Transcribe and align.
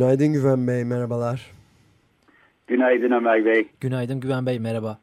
Günaydın 0.00 0.32
Güven 0.32 0.66
Bey, 0.66 0.84
merhabalar. 0.84 1.50
Günaydın 2.66 3.10
Ömer 3.10 3.44
Bey. 3.44 3.68
Günaydın 3.80 4.20
Güven 4.20 4.46
Bey, 4.46 4.58
merhaba. 4.58 4.98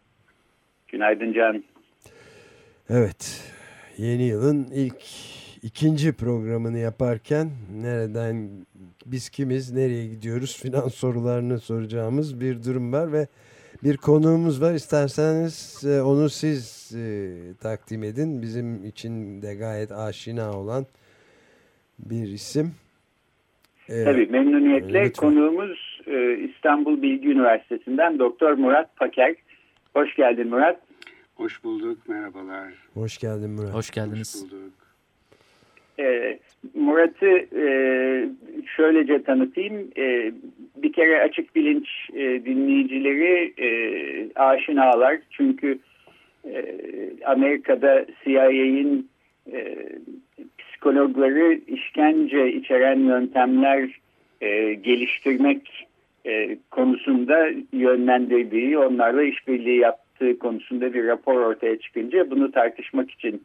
Günaydın 0.87 1.33
Can. 1.33 1.63
Evet, 2.89 3.51
yeni 3.97 4.23
yılın 4.23 4.67
ilk 4.73 5.03
ikinci 5.63 6.13
programını 6.13 6.77
yaparken 6.77 7.51
nereden, 7.81 8.49
biz 9.05 9.29
kimiz, 9.29 9.71
nereye 9.71 10.07
gidiyoruz 10.07 10.57
filan 10.57 10.87
sorularını 10.87 11.59
soracağımız 11.59 12.41
bir 12.41 12.63
durum 12.63 12.93
var 12.93 13.13
ve 13.13 13.27
bir 13.83 13.97
konuğumuz 13.97 14.61
var. 14.61 14.73
İsterseniz 14.73 15.83
e, 15.85 16.01
onu 16.01 16.29
siz 16.29 16.91
e, 16.95 17.29
takdim 17.61 18.03
edin. 18.03 18.41
Bizim 18.41 18.85
için 18.85 19.41
de 19.41 19.55
gayet 19.55 19.91
aşina 19.91 20.53
olan 20.53 20.85
bir 21.99 22.27
isim. 22.27 22.71
Ee, 23.89 24.03
Tabii 24.03 24.27
memnuniyetle 24.27 25.03
lütfen. 25.05 25.11
konuğumuz 25.29 26.01
e, 26.07 26.37
İstanbul 26.37 27.01
Bilgi 27.01 27.27
Üniversitesi'nden 27.29 28.19
Doktor 28.19 28.53
Murat 28.53 28.95
Paker. 28.95 29.35
Hoş 29.95 30.15
geldin 30.15 30.47
Murat. 30.47 30.79
Hoş 31.35 31.63
bulduk, 31.63 32.09
merhabalar. 32.09 32.67
Hoş 32.93 33.17
geldin 33.17 33.49
Murat. 33.49 33.73
Hoş 33.73 33.91
geldiniz. 33.91 34.43
Hoş 34.43 34.51
bulduk. 34.51 34.73
E, 35.99 36.39
Murat'ı 36.75 37.57
e, 37.61 37.65
şöylece 38.75 39.23
tanıtayım. 39.23 39.87
E, 39.97 40.31
bir 40.75 40.93
kere 40.93 41.21
açık 41.21 41.55
bilinç 41.55 41.87
e, 42.13 42.45
dinleyicileri 42.45 43.53
e, 43.57 43.69
aşinalar. 44.35 45.19
Çünkü 45.31 45.79
e, 46.45 46.65
Amerika'da 47.25 48.05
CIA'in 48.23 49.09
e, 49.53 49.75
psikologları 50.77 51.53
işkence 51.67 52.53
içeren 52.53 52.99
yöntemler 52.99 53.89
e, 54.41 54.73
geliştirmek 54.73 55.87
e, 56.25 56.57
konusunda 56.71 57.47
yönlendirdiği, 57.73 58.77
onlarla 58.77 59.23
işbirliği 59.23 59.79
yaptığı 59.79 60.39
konusunda 60.39 60.93
bir 60.93 61.07
rapor 61.07 61.41
ortaya 61.41 61.79
çıkınca 61.79 62.31
bunu 62.31 62.51
tartışmak 62.51 63.11
için 63.11 63.43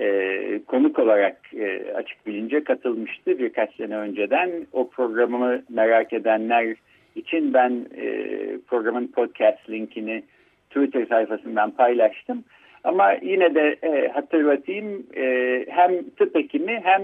e, 0.00 0.60
konuk 0.66 0.98
olarak 0.98 1.36
e, 1.54 1.92
açık 1.94 2.26
bilince 2.26 2.64
katılmıştı 2.64 3.38
birkaç 3.38 3.76
sene 3.76 3.96
önceden. 3.96 4.50
O 4.72 4.90
programı 4.90 5.62
merak 5.68 6.12
edenler 6.12 6.74
için 7.14 7.54
ben 7.54 7.86
e, 7.96 8.28
programın 8.66 9.06
podcast 9.06 9.70
linkini 9.70 10.22
Twitter 10.70 11.06
sayfasından 11.06 11.70
paylaştım. 11.70 12.44
Ama 12.84 13.12
yine 13.22 13.54
de 13.54 13.76
e, 13.82 14.08
hatırlatayım 14.08 15.06
e, 15.16 15.66
hem 15.68 16.10
tıp 16.10 16.34
hekimi 16.34 16.80
hem 16.84 17.02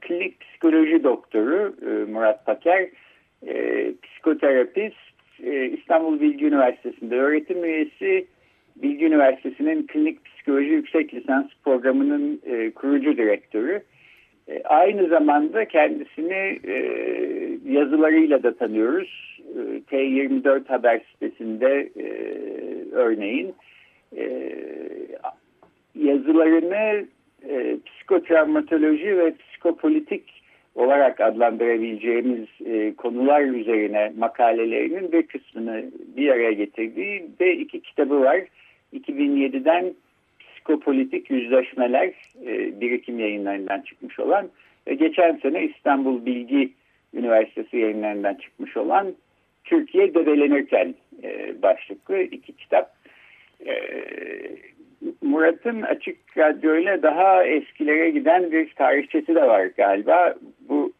klinik 0.00 0.40
psikoloji 0.40 1.04
doktoru 1.04 1.74
e, 1.82 2.12
Murat 2.12 2.46
Paker, 2.46 2.88
e, 3.46 3.92
psikoterapist, 4.02 4.96
e, 5.42 5.66
İstanbul 5.66 6.20
Bilgi 6.20 6.46
Üniversitesi'nde 6.46 7.16
öğretim 7.16 7.64
üyesi, 7.64 8.26
Bilgi 8.76 9.06
Üniversitesi'nin 9.06 9.86
klinik 9.86 10.24
psikoloji 10.24 10.68
yüksek 10.68 11.14
lisans 11.14 11.46
programının 11.64 12.40
e, 12.46 12.70
kurucu 12.70 13.16
direktörü. 13.16 13.82
E, 14.48 14.62
aynı 14.62 15.08
zamanda 15.08 15.64
kendisini 15.64 16.60
e, 16.64 16.74
yazılarıyla 17.68 18.42
da 18.42 18.56
tanıyoruz. 18.56 19.40
E, 19.56 19.60
T24 19.96 20.68
haber 20.68 21.00
sitesinde 21.12 21.90
e, 21.96 22.06
örneğin 22.92 23.54
e, 24.16 24.52
yazılarını 25.94 27.06
e, 27.48 27.76
psikotravmatoloji 27.86 29.18
ve 29.18 29.34
psikopolitik 29.36 30.36
olarak 30.74 31.20
adlandırabileceğimiz 31.20 32.46
e, 32.66 32.94
konular 32.94 33.40
üzerine 33.40 34.12
makalelerinin 34.18 35.12
bir 35.12 35.22
kısmını 35.22 35.84
bir 36.16 36.30
araya 36.30 36.52
getirdiği 36.52 37.26
ve 37.40 37.56
iki 37.56 37.80
kitabı 37.80 38.20
var. 38.20 38.40
2007'den 38.94 39.94
Psikopolitik 40.38 41.30
Yüzleşmeler 41.30 42.12
e, 42.46 42.80
birikim 42.80 43.18
yayınlarından 43.18 43.80
çıkmış 43.80 44.18
olan 44.18 44.48
ve 44.86 44.94
geçen 44.94 45.36
sene 45.36 45.64
İstanbul 45.64 46.26
Bilgi 46.26 46.72
Üniversitesi 47.14 47.76
yayınlarından 47.76 48.34
çıkmış 48.34 48.76
olan 48.76 49.14
Türkiye 49.64 50.14
Debelenirken 50.14 50.94
e, 51.22 51.62
başlıklı 51.62 52.22
iki 52.22 52.52
kitap. 52.52 52.95
E, 53.66 53.74
Murat'ın 55.22 55.82
Açık 55.82 56.16
Radyo 56.36 56.76
ile 56.76 57.02
daha 57.02 57.44
eskilere 57.44 58.10
giden 58.10 58.52
bir 58.52 58.74
tarihçesi 58.74 59.34
de 59.34 59.42
var 59.42 59.66
galiba. 59.76 60.34
Bu, 60.68 60.92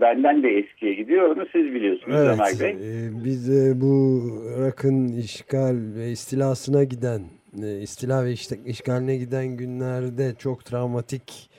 benden 0.00 0.42
de 0.42 0.48
eskiye 0.48 0.94
gidiyor. 0.94 1.36
Onu 1.36 1.46
siz 1.52 1.74
biliyorsunuz 1.74 2.16
evet, 2.18 2.30
Ömer 2.34 2.60
Bey. 2.60 2.70
E, 2.70 3.24
biz 3.24 3.48
de 3.48 3.80
bu 3.80 4.22
Irak'ın 4.58 5.08
işgal 5.08 5.76
ve 5.96 6.10
istilasına 6.10 6.84
giden, 6.84 7.20
e, 7.62 7.80
istila 7.80 8.24
ve 8.24 8.32
işte, 8.32 8.56
işgaline 8.66 9.16
giden 9.16 9.46
günlerde 9.46 10.34
çok 10.38 10.64
travmatik 10.64 11.50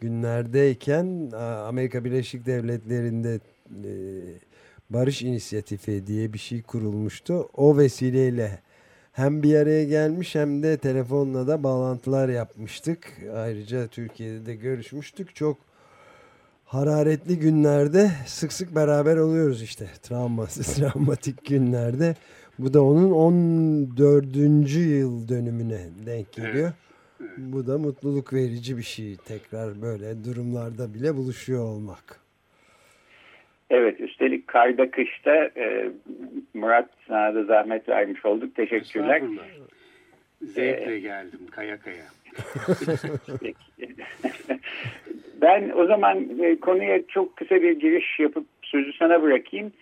günlerdeyken 0.00 1.30
Amerika 1.68 2.04
Birleşik 2.04 2.46
Devletleri'nde 2.46 3.34
e, 3.70 3.92
Barış 4.90 5.22
İnisiyatifi 5.22 6.06
diye 6.06 6.32
bir 6.32 6.38
şey 6.38 6.62
kurulmuştu. 6.62 7.48
O 7.56 7.78
vesileyle 7.78 8.50
hem 9.12 9.42
bir 9.42 9.54
araya 9.54 9.84
gelmiş 9.84 10.34
hem 10.34 10.62
de 10.62 10.76
telefonla 10.76 11.46
da 11.46 11.62
bağlantılar 11.62 12.28
yapmıştık. 12.28 13.12
Ayrıca 13.34 13.86
Türkiye'de 13.86 14.46
de 14.46 14.54
görüşmüştük. 14.54 15.34
Çok 15.34 15.58
hararetli 16.64 17.38
günlerde 17.38 18.10
sık 18.26 18.52
sık 18.52 18.74
beraber 18.74 19.16
oluyoruz 19.16 19.62
işte. 19.62 19.90
Travmasız, 20.02 20.66
travmatik 20.74 21.46
günlerde. 21.46 22.16
Bu 22.58 22.74
da 22.74 22.82
onun 22.82 23.10
14. 23.10 24.36
yıl 24.76 25.28
dönümüne 25.28 25.88
denk 26.06 26.32
geliyor. 26.32 26.72
Bu 27.36 27.66
da 27.66 27.78
mutluluk 27.78 28.32
verici 28.32 28.76
bir 28.76 28.82
şey. 28.82 29.16
Tekrar 29.16 29.82
böyle 29.82 30.24
durumlarda 30.24 30.94
bile 30.94 31.16
buluşuyor 31.16 31.64
olmak. 31.64 32.20
Evet 33.70 34.00
üstelik 34.00 34.46
karda 34.46 34.90
kışta 34.90 35.34
e, 35.56 35.90
Murat 36.54 36.88
sana 37.08 37.34
da 37.34 37.44
zahmet 37.44 37.88
vermiş 37.88 38.24
olduk. 38.24 38.54
Teşekkürler. 38.54 39.22
Zevkle 40.42 40.94
ee, 40.94 41.00
geldim 41.00 41.40
kaya 41.50 41.78
kaya. 41.80 42.04
ben 45.42 45.70
o 45.76 45.86
zaman 45.86 46.40
e, 46.40 46.56
konuya 46.56 47.06
çok 47.06 47.36
kısa 47.36 47.62
bir 47.62 47.80
giriş 47.80 48.18
yapıp 48.18 48.46
sözü 48.62 48.92
sana 48.92 49.22
bırakayım. 49.22 49.72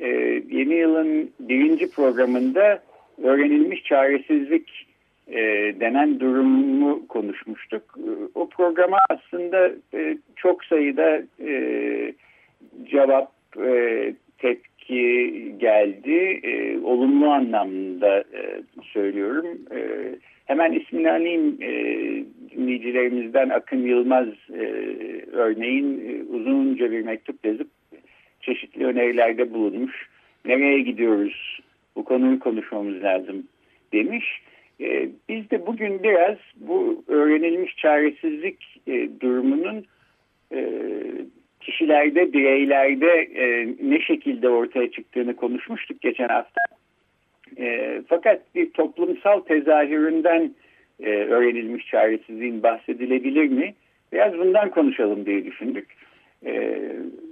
E, 0.00 0.08
yeni 0.50 0.74
yılın 0.74 1.30
birinci 1.40 1.90
programında 1.90 2.82
öğrenilmiş 3.22 3.82
çaresizlik 3.82 4.86
e, 5.28 5.36
denen 5.80 6.20
durumu 6.20 7.06
konuşmuştuk. 7.08 7.82
E, 7.98 8.10
o 8.34 8.48
programa 8.48 8.98
aslında 9.10 9.70
e, 9.94 10.18
çok 10.36 10.64
sayıda 10.64 11.22
e, 11.40 12.12
cevap 12.84 13.35
e, 13.64 14.14
tepki 14.38 15.54
geldi. 15.58 16.40
E, 16.42 16.78
olumlu 16.78 17.30
anlamda 17.30 18.18
e, 18.18 18.62
söylüyorum. 18.82 19.46
E, 19.74 19.78
hemen 20.44 20.72
ismini 20.72 21.10
alayım 21.10 21.56
e, 21.62 21.70
dinleyicilerimizden 22.50 23.48
Akın 23.48 23.82
Yılmaz 23.82 24.28
e, 24.54 24.64
örneğin 25.32 26.08
e, 26.08 26.36
uzunca 26.36 26.90
bir 26.90 27.02
mektup 27.02 27.46
yazıp 27.46 27.68
çeşitli 28.40 28.86
önerilerde 28.86 29.54
bulunmuş. 29.54 30.08
Nereye 30.44 30.80
gidiyoruz? 30.80 31.60
Bu 31.96 32.04
konuyu 32.04 32.38
konuşmamız 32.38 33.02
lazım 33.02 33.46
demiş. 33.92 34.42
E, 34.80 35.08
biz 35.28 35.50
de 35.50 35.66
bugün 35.66 36.02
biraz 36.02 36.36
bu 36.56 37.04
öğrenilmiş 37.08 37.76
çaresizlik 37.76 38.80
e, 38.86 39.08
durumunun 39.20 39.84
e, 40.52 40.72
kişilerde, 41.66 42.32
bireylerde 42.32 43.12
e, 43.34 43.66
ne 43.82 44.00
şekilde 44.00 44.48
ortaya 44.48 44.90
çıktığını 44.90 45.36
konuşmuştuk 45.36 46.00
geçen 46.00 46.28
hafta. 46.28 46.60
E, 47.58 48.00
fakat 48.08 48.54
bir 48.54 48.70
toplumsal 48.70 49.40
tezahüründen 49.40 50.54
e, 51.00 51.10
öğrenilmiş 51.10 51.86
çaresizliğin 51.86 52.62
bahsedilebilir 52.62 53.48
mi? 53.48 53.74
Biraz 54.12 54.38
bundan 54.38 54.70
konuşalım 54.70 55.26
diye 55.26 55.44
düşündük. 55.44 55.86
e, 56.46 56.80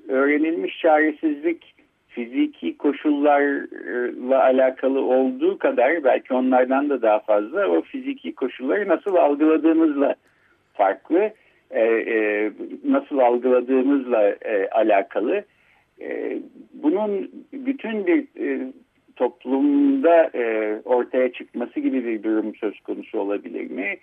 öğrenilmiş 0.08 0.78
çaresizlik 0.78 1.75
fiziki 2.08 2.76
koşullarla 2.76 4.42
alakalı 4.42 5.00
olduğu 5.00 5.58
kadar 5.58 6.04
belki 6.04 6.34
onlardan 6.34 6.90
da 6.90 7.02
daha 7.02 7.19
fazla 7.19 7.69
o 7.69 7.82
fiziki 7.82 8.34
koşulları 8.34 8.88
nasıl 8.88 9.14
algıladığımızla 9.14 10.14
farklı, 10.75 11.31
e, 11.74 11.80
e, 11.80 12.50
nasıl 12.84 13.18
algıladığımızla 13.18 14.28
e, 14.28 14.68
alakalı. 14.68 15.44
Bunun 16.72 17.30
bütün 17.52 18.06
bir 18.06 18.26
toplumda 19.16 20.30
ortaya 20.84 21.32
çıkması 21.32 21.80
gibi 21.80 22.06
bir 22.06 22.22
durum 22.22 22.54
söz 22.54 22.80
konusu 22.80 23.18
olabilir 23.18 23.70
mi? 23.70 23.96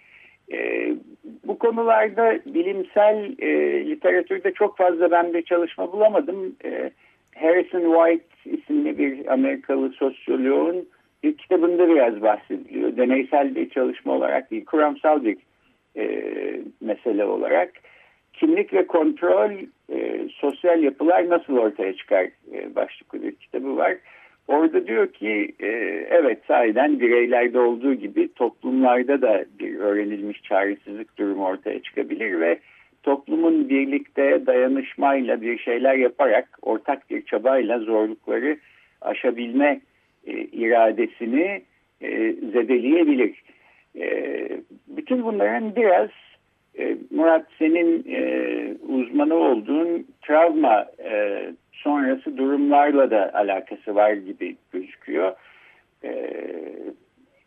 Bu 1.48 1.60
konularda 1.60 2.40
bilimsel 2.46 3.32
literatürde 3.90 4.54
çok 4.54 4.78
fazla 4.78 5.12
ben 5.12 5.34
bir 5.34 5.42
çalışma 5.42 5.92
bulamadım. 5.92 6.56
Harrison 7.36 7.94
White 7.94 8.58
isimli 8.58 8.98
bir 8.98 9.34
Amerikalı 9.34 9.90
sosyoloğun 9.90 10.88
bir 11.24 11.38
kitabında 11.38 11.90
biraz 11.90 12.22
bahsediliyor. 12.22 12.98
Deneysel 12.98 13.56
bir 13.56 13.70
çalışma 13.70 14.14
olarak 14.14 14.52
değil, 14.52 14.66
kuramsal 14.66 15.24
bir 15.24 15.38
e, 15.98 16.34
mesele 16.82 17.26
olarak. 17.26 17.72
Kimlik 18.34 18.74
ve 18.74 18.88
kontrol, 18.88 19.52
e, 19.94 20.28
sosyal 20.30 20.84
yapılar 20.84 21.30
nasıl 21.30 21.58
ortaya 21.58 21.94
çıkar 21.94 22.26
e, 22.54 22.76
başlıklı 22.76 23.24
bir 23.24 23.36
kitabı 23.36 23.78
var. 23.78 23.98
Orada 24.48 24.88
diyor 24.88 25.08
ki 25.08 25.56
e, 25.60 25.68
evet 26.10 26.40
sahiden 26.48 27.00
bireylerde 27.00 27.60
olduğu 27.60 27.94
gibi 27.94 28.34
toplumlarda 28.34 29.22
da 29.22 29.46
bir 29.60 29.80
öğrenilmiş 29.80 30.44
çaresizlik 30.44 31.18
durumu 31.18 31.46
ortaya 31.46 31.82
çıkabilir 31.82 32.40
ve 32.40 32.60
toplumun 33.04 33.70
birlikte 33.70 34.46
dayanışmayla 34.46 35.42
bir 35.42 35.58
şeyler 35.58 35.96
yaparak 35.96 36.60
ortak 36.62 37.10
bir 37.10 37.26
çabayla 37.26 37.80
zorlukları 37.80 38.58
aşabilme 39.02 39.82
e, 40.28 40.32
iradesini 40.42 41.62
e, 42.02 42.34
zedeleyebilir. 42.34 43.44
E, 43.96 44.48
bütün 44.88 45.24
bunların 45.24 45.76
biraz 45.76 46.10
e, 46.80 46.98
Murat 47.12 47.46
senin 47.60 48.06
e, 48.10 48.22
uzmanı 48.88 49.36
olduğun 49.36 50.08
travma 50.22 50.86
sonrası 51.72 52.38
durumlarla 52.38 53.12
da 53.12 53.34
alakası 53.34 53.96
var 53.96 54.14
gibi 54.14 54.56
gözüküyor. 54.72 55.34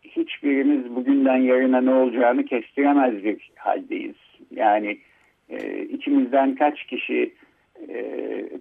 Hiçbirimiz 0.03 0.95
bugünden 0.95 1.37
yarına 1.37 1.81
ne 1.81 1.93
olacağını 1.93 2.45
kestiremez 2.45 3.23
bir 3.23 3.51
haldeyiz. 3.55 4.15
Yani 4.51 4.97
içimizden 5.89 6.55
kaç 6.55 6.83
kişi 6.83 7.33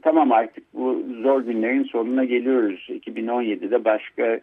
tamam 0.03 0.33
artık 0.33 0.65
bu 0.75 1.05
zor 1.23 1.41
günlerin 1.43 1.85
sonuna 1.85 2.25
geliyoruz. 2.25 2.87
2017'de 2.89 3.85
başka 3.85 4.41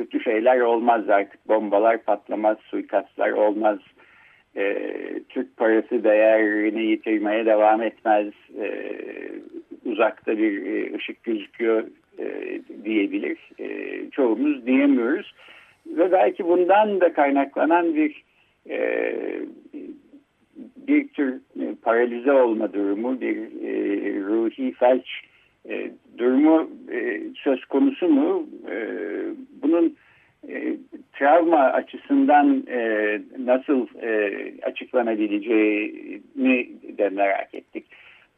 kötü 0.00 0.20
şeyler 0.20 0.60
olmaz 0.60 1.10
artık. 1.10 1.48
Bombalar 1.48 2.02
patlamaz, 2.02 2.56
suikastlar 2.60 3.30
olmaz. 3.30 3.78
E, 4.56 4.76
Türk 5.28 5.56
parası 5.56 6.04
değerini 6.04 6.82
yitirmeye 6.82 7.46
devam 7.46 7.82
etmez. 7.82 8.26
E, 8.60 8.88
uzakta 9.84 10.38
bir 10.38 10.66
e, 10.66 10.96
ışık 10.96 11.24
gözüküyor 11.24 11.84
e, 12.18 12.60
diyebilir. 12.84 13.38
E, 13.58 14.00
çoğumuz 14.10 14.66
diyemiyoruz. 14.66 15.34
Ve 15.86 16.12
belki 16.12 16.44
bundan 16.44 17.00
da 17.00 17.12
kaynaklanan 17.12 17.94
bir 17.94 18.24
e, 18.70 19.14
bir 20.76 21.08
tür 21.08 21.34
e, 21.34 21.74
paralize 21.82 22.32
olma 22.32 22.72
durumu, 22.72 23.20
bir 23.20 23.36
e, 23.36 24.20
ruhi 24.20 24.72
felç 24.72 25.06
e, 25.68 25.90
durumu 26.18 26.70
e, 26.92 27.20
söz 27.34 27.64
konusu 27.64 28.08
mu? 28.08 28.46
Travma 31.20 31.60
açısından 31.60 32.64
e, 32.68 32.80
nasıl 33.38 33.86
e, 34.02 34.30
açıklanabileceğini 34.62 36.68
de 36.98 37.08
merak 37.08 37.54
ettik. 37.54 37.84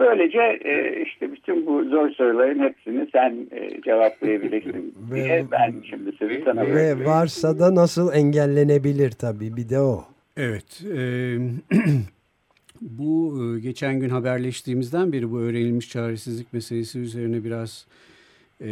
Böylece 0.01 0.61
e, 0.65 1.03
işte 1.03 1.33
bütün 1.33 1.67
bu 1.67 1.85
zor 1.85 2.11
soruların 2.11 2.59
hepsini 2.59 3.07
sen 3.13 3.37
e, 3.51 3.83
cevaplayabilirsin 3.83 4.95
diye 5.15 5.45
ben 5.53 5.75
şimdi 5.91 6.13
sözü 6.13 6.43
sana 6.45 6.61
bırakıyorum. 6.61 7.01
Ve 7.01 7.05
varsa 7.05 7.59
da 7.59 7.75
nasıl 7.75 8.13
engellenebilir 8.13 9.11
tabii 9.11 9.57
bir 9.57 9.69
de 9.69 9.81
o. 9.81 10.05
Evet. 10.37 10.83
E, 10.97 11.01
bu 12.81 13.39
e, 13.43 13.61
geçen 13.61 14.01
gün 14.01 14.09
haberleştiğimizden 14.09 15.13
beri 15.13 15.31
bu 15.31 15.41
öğrenilmiş 15.41 15.91
çaresizlik 15.91 16.53
meselesi 16.53 16.99
üzerine 16.99 17.45
biraz 17.45 17.87
e, 18.61 18.71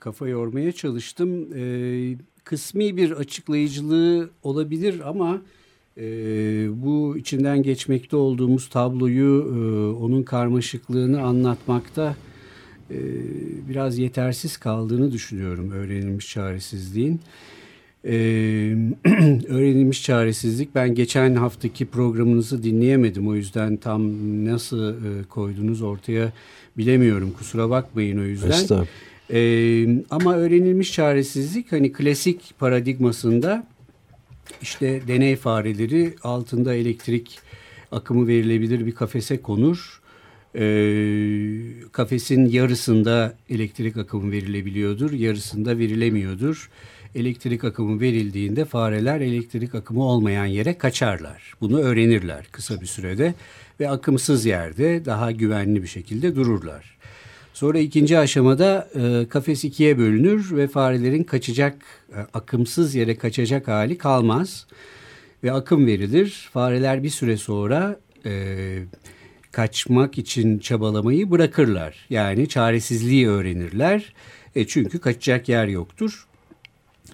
kafa 0.00 0.28
yormaya 0.28 0.72
çalıştım. 0.72 1.48
E, 1.56 1.64
kısmi 2.44 2.96
bir 2.96 3.10
açıklayıcılığı 3.10 4.30
olabilir 4.42 5.00
ama 5.08 5.42
e, 5.96 6.02
bu 6.82 7.16
içinden 7.18 7.62
geçmekte 7.62 8.16
olduğumuz 8.16 8.68
tabloyu, 8.68 9.44
e, 9.48 9.58
onun 9.96 10.22
karmaşıklığını 10.22 11.22
anlatmakta 11.22 12.16
e, 12.90 12.98
biraz 13.68 13.98
yetersiz 13.98 14.56
kaldığını 14.56 15.12
düşünüyorum 15.12 15.70
öğrenilmiş 15.70 16.30
çaresizliğin. 16.30 17.20
Ee, 18.06 18.12
öğrenilmiş 19.48 20.02
çaresizlik. 20.02 20.74
Ben 20.74 20.94
geçen 20.94 21.34
haftaki 21.34 21.86
programınızı 21.86 22.62
dinleyemedim. 22.62 23.28
O 23.28 23.34
yüzden 23.34 23.76
tam 23.76 24.02
nasıl 24.44 24.88
e, 24.88 25.24
koydunuz 25.28 25.82
ortaya 25.82 26.32
bilemiyorum. 26.78 27.32
Kusura 27.38 27.70
bakmayın 27.70 28.18
o 28.18 28.22
yüzden. 28.22 28.50
Ee, 29.30 29.86
ama 30.10 30.36
öğrenilmiş 30.36 30.92
çaresizlik 30.92 31.72
hani 31.72 31.92
klasik 31.92 32.54
paradigmasında 32.58 33.66
işte 34.62 35.00
deney 35.08 35.36
fareleri 35.36 36.14
altında 36.22 36.74
elektrik 36.74 37.38
akımı 37.92 38.26
verilebilir 38.26 38.86
bir 38.86 38.94
kafese 38.94 39.42
konur. 39.42 40.00
Ee, 40.54 41.60
kafesin 41.92 42.46
yarısında 42.46 43.34
elektrik 43.50 43.96
akımı 43.96 44.32
verilebiliyordur, 44.32 45.12
yarısında 45.12 45.78
verilemiyordur 45.78 46.70
elektrik 47.14 47.64
akımı 47.64 48.00
verildiğinde 48.00 48.64
fareler 48.64 49.20
elektrik 49.20 49.74
akımı 49.74 50.02
olmayan 50.02 50.46
yere 50.46 50.78
kaçarlar. 50.78 51.54
Bunu 51.60 51.80
öğrenirler 51.80 52.46
kısa 52.52 52.80
bir 52.80 52.86
sürede 52.86 53.34
ve 53.80 53.90
akımsız 53.90 54.46
yerde 54.46 55.04
daha 55.04 55.32
güvenli 55.32 55.82
bir 55.82 55.88
şekilde 55.88 56.36
dururlar. 56.36 56.94
Sonra 57.54 57.78
ikinci 57.78 58.18
aşamada 58.18 58.88
e, 58.94 59.28
kafes 59.28 59.64
ikiye 59.64 59.98
bölünür 59.98 60.56
ve 60.56 60.68
farelerin 60.68 61.24
kaçacak, 61.24 61.76
e, 62.12 62.18
akımsız 62.34 62.94
yere 62.94 63.16
kaçacak 63.16 63.68
hali 63.68 63.98
kalmaz. 63.98 64.66
Ve 65.44 65.52
akım 65.52 65.86
verilir. 65.86 66.48
Fareler 66.52 67.02
bir 67.02 67.10
süre 67.10 67.36
sonra 67.36 68.00
e, 68.26 68.32
kaçmak 69.52 70.18
için 70.18 70.58
çabalamayı 70.58 71.30
bırakırlar. 71.30 72.06
Yani 72.10 72.48
çaresizliği 72.48 73.28
öğrenirler. 73.28 74.12
E 74.56 74.66
çünkü 74.66 74.98
kaçacak 74.98 75.48
yer 75.48 75.66
yoktur 75.66 76.26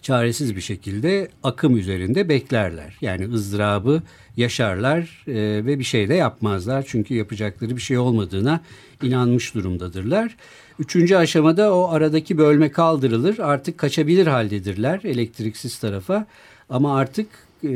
çaresiz 0.02 0.56
bir 0.56 0.60
şekilde 0.60 1.28
akım 1.42 1.76
üzerinde 1.76 2.28
beklerler. 2.28 2.96
Yani 3.00 3.32
ızdırabı 3.32 4.02
yaşarlar 4.36 5.24
e, 5.26 5.34
ve 5.66 5.78
bir 5.78 5.84
şey 5.84 6.08
de 6.08 6.14
yapmazlar. 6.14 6.84
Çünkü 6.88 7.14
yapacakları 7.14 7.76
bir 7.76 7.80
şey 7.80 7.98
olmadığına 7.98 8.60
inanmış 9.02 9.54
durumdadırlar. 9.54 10.36
Üçüncü 10.78 11.16
aşamada 11.16 11.74
o 11.74 11.88
aradaki 11.90 12.38
bölme 12.38 12.70
kaldırılır. 12.70 13.38
Artık 13.38 13.78
kaçabilir 13.78 14.26
haldedirler 14.26 15.00
elektriksiz 15.04 15.78
tarafa. 15.78 16.26
Ama 16.68 16.96
artık 16.96 17.26
e, 17.64 17.68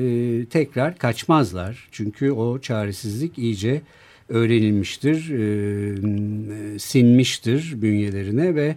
tekrar 0.51 0.99
kaçmazlar. 0.99 1.89
Çünkü 1.93 2.31
o 2.31 2.59
çaresizlik 2.59 3.39
iyice 3.39 3.83
öğrenilmiştir, 4.29 5.31
e, 5.31 6.79
sinmiştir 6.79 7.83
bünyelerine 7.83 8.55
ve 8.55 8.77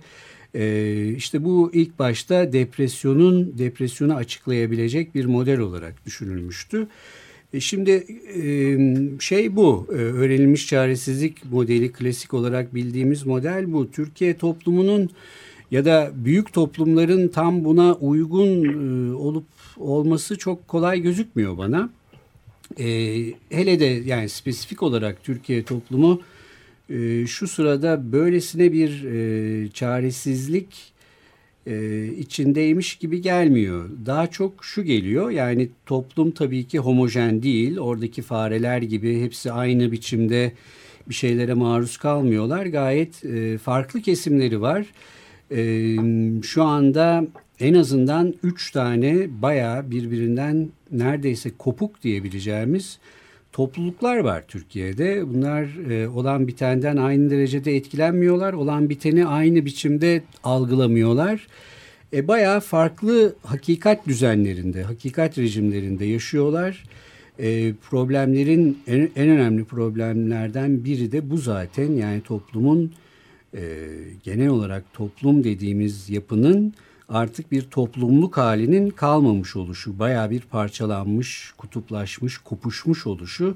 ee, 0.55 1.13
işte 1.17 1.43
bu 1.43 1.71
ilk 1.73 1.99
başta 1.99 2.53
depresyonun 2.53 3.57
depresyonu 3.57 4.15
açıklayabilecek 4.15 5.15
bir 5.15 5.25
model 5.25 5.59
olarak 5.59 6.05
düşünülmüştü. 6.05 6.87
E 7.53 7.59
şimdi 7.59 8.05
şey 9.19 9.55
bu, 9.55 9.87
e, 9.89 9.93
öğrenilmiş 9.93 10.67
çaresizlik 10.67 11.51
modeli 11.51 11.91
klasik 11.91 12.33
olarak 12.33 12.75
bildiğimiz 12.75 13.25
model 13.25 13.73
bu. 13.73 13.91
Türkiye 13.91 14.37
toplumunun 14.37 15.09
ya 15.71 15.85
da 15.85 16.11
büyük 16.15 16.53
toplumların 16.53 17.27
tam 17.27 17.65
buna 17.65 17.93
uygun 17.93 18.63
e, 18.63 19.13
olup 19.15 19.45
olması 19.77 20.37
çok 20.37 20.67
kolay 20.67 21.01
gözükmüyor 21.01 21.57
bana. 21.57 21.89
Hele 23.49 23.79
de 23.79 23.85
yani 23.85 24.29
spesifik 24.29 24.83
olarak 24.83 25.23
Türkiye 25.23 25.63
toplumu 25.63 26.21
e, 26.89 27.27
şu 27.27 27.47
sırada 27.47 28.11
böylesine 28.11 28.73
bir 28.73 29.03
e, 29.03 29.69
çaresizlik 29.69 30.93
e, 31.67 32.05
içindeymiş 32.07 32.95
gibi 32.95 33.21
gelmiyor. 33.21 33.89
Daha 34.05 34.27
çok 34.27 34.65
şu 34.65 34.83
geliyor 34.83 35.29
yani 35.29 35.69
toplum 35.85 36.31
tabii 36.31 36.67
ki 36.67 36.79
homojen 36.79 37.43
değil. 37.43 37.77
Oradaki 37.77 38.21
fareler 38.21 38.81
gibi 38.81 39.21
hepsi 39.21 39.51
aynı 39.51 39.91
biçimde 39.91 40.51
bir 41.09 41.13
şeylere 41.13 41.53
maruz 41.53 41.97
kalmıyorlar. 41.97 42.65
Gayet 42.65 43.25
e, 43.25 43.57
farklı 43.57 44.01
kesimleri 44.01 44.61
var. 44.61 44.85
E, 45.51 45.95
şu 46.41 46.63
anda 46.63 47.25
en 47.59 47.73
azından 47.73 48.33
üç 48.43 48.71
tane 48.71 49.27
bayağı 49.41 49.91
birbirinden 49.91 50.69
neredeyse 50.91 51.51
kopuk 51.57 52.03
diyebileceğimiz 52.03 52.99
topluluklar 53.57 54.17
var 54.17 54.43
Türkiye'de. 54.47 55.29
Bunlar 55.33 55.91
e, 55.91 56.07
olan 56.09 56.47
bitenden 56.47 56.97
aynı 56.97 57.29
derecede 57.29 57.75
etkilenmiyorlar. 57.75 58.53
Olan 58.53 58.89
biteni 58.89 59.25
aynı 59.25 59.65
biçimde 59.65 60.21
algılamıyorlar. 60.43 61.47
E, 62.13 62.27
bayağı 62.27 62.59
farklı 62.59 63.35
hakikat 63.43 64.07
düzenlerinde, 64.07 64.83
hakikat 64.83 65.37
rejimlerinde 65.37 66.05
yaşıyorlar. 66.05 66.83
E, 67.39 67.73
problemlerin 67.73 68.77
en, 68.87 69.09
en 69.15 69.29
önemli 69.29 69.63
problemlerden 69.63 70.85
biri 70.85 71.11
de 71.11 71.29
bu 71.29 71.37
zaten. 71.37 71.91
Yani 71.91 72.21
toplumun 72.21 72.93
e, 73.53 73.61
genel 74.23 74.47
olarak 74.47 74.93
toplum 74.93 75.43
dediğimiz 75.43 76.09
yapının 76.09 76.73
artık 77.09 77.51
bir 77.51 77.61
toplumluk 77.61 78.37
halinin 78.37 78.89
kalmamış 78.89 79.55
oluşu, 79.55 79.99
baya 79.99 80.29
bir 80.29 80.41
parçalanmış, 80.41 81.53
kutuplaşmış, 81.57 82.37
kopuşmuş 82.37 83.07
oluşu 83.07 83.55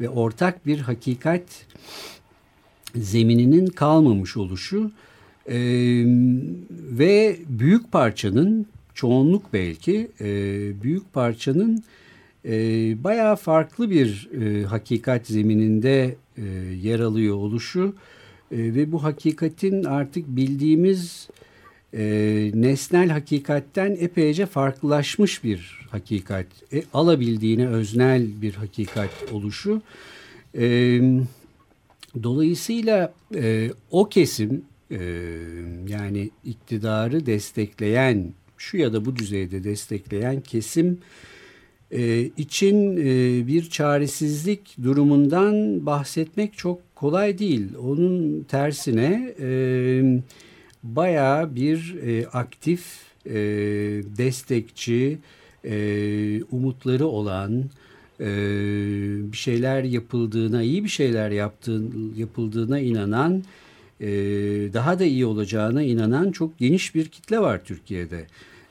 ve 0.00 0.08
ortak 0.08 0.66
bir 0.66 0.78
hakikat 0.78 1.42
zemininin 2.94 3.66
kalmamış 3.66 4.36
oluşu 4.36 4.90
e, 5.46 5.58
ve 6.70 7.36
büyük 7.48 7.92
parçanın 7.92 8.66
çoğunluk 8.94 9.52
belki 9.52 10.10
e, 10.20 10.26
büyük 10.82 11.12
parçanın 11.12 11.84
e, 12.44 12.54
bayağı 13.04 13.36
farklı 13.36 13.90
bir 13.90 14.30
e, 14.40 14.64
hakikat 14.64 15.26
zemininde 15.26 16.16
e, 16.36 16.42
yer 16.82 17.00
alıyor 17.00 17.36
oluşu 17.36 17.94
e, 18.52 18.56
ve 18.58 18.92
bu 18.92 19.02
hakikatin 19.02 19.84
artık 19.84 20.26
bildiğimiz 20.28 21.28
e, 21.30 21.51
nesnel 22.54 23.08
hakikatten 23.08 23.96
epeyce 24.00 24.46
farklılaşmış 24.46 25.44
bir 25.44 25.80
hakikat, 25.90 26.46
e, 26.72 26.82
alabildiğine 26.94 27.66
öznel 27.66 28.42
bir 28.42 28.54
hakikat 28.54 29.10
oluşu. 29.32 29.82
E, 30.58 30.64
dolayısıyla 32.22 33.14
e, 33.34 33.70
o 33.90 34.08
kesim 34.08 34.64
e, 34.90 34.96
yani 35.88 36.30
iktidarı 36.44 37.26
destekleyen, 37.26 38.32
şu 38.56 38.76
ya 38.76 38.92
da 38.92 39.04
bu 39.04 39.16
düzeyde 39.16 39.64
destekleyen 39.64 40.40
kesim 40.40 40.98
e, 41.90 42.20
için 42.36 42.96
e, 42.96 43.46
bir 43.46 43.70
çaresizlik 43.70 44.76
durumundan 44.82 45.86
bahsetmek 45.86 46.58
çok 46.58 46.96
kolay 46.96 47.38
değil. 47.38 47.68
Onun 47.82 48.42
tersine... 48.42 49.34
E, 49.40 50.22
bayağı 50.82 51.54
bir 51.54 51.96
e, 52.06 52.26
aktif, 52.26 52.84
e, 53.26 53.34
destekçi, 54.18 55.18
e, 55.64 56.42
umutları 56.50 57.06
olan, 57.06 57.64
e, 58.20 58.26
bir 59.32 59.36
şeyler 59.36 59.82
yapıldığına, 59.82 60.62
iyi 60.62 60.84
bir 60.84 60.88
şeyler 60.88 61.30
yaptığın, 61.30 62.14
yapıldığına 62.16 62.78
inanan, 62.78 63.42
e, 64.00 64.08
daha 64.72 64.98
da 64.98 65.04
iyi 65.04 65.26
olacağına 65.26 65.82
inanan 65.82 66.32
çok 66.32 66.58
geniş 66.58 66.94
bir 66.94 67.08
kitle 67.08 67.38
var 67.40 67.64
Türkiye'de. 67.64 68.26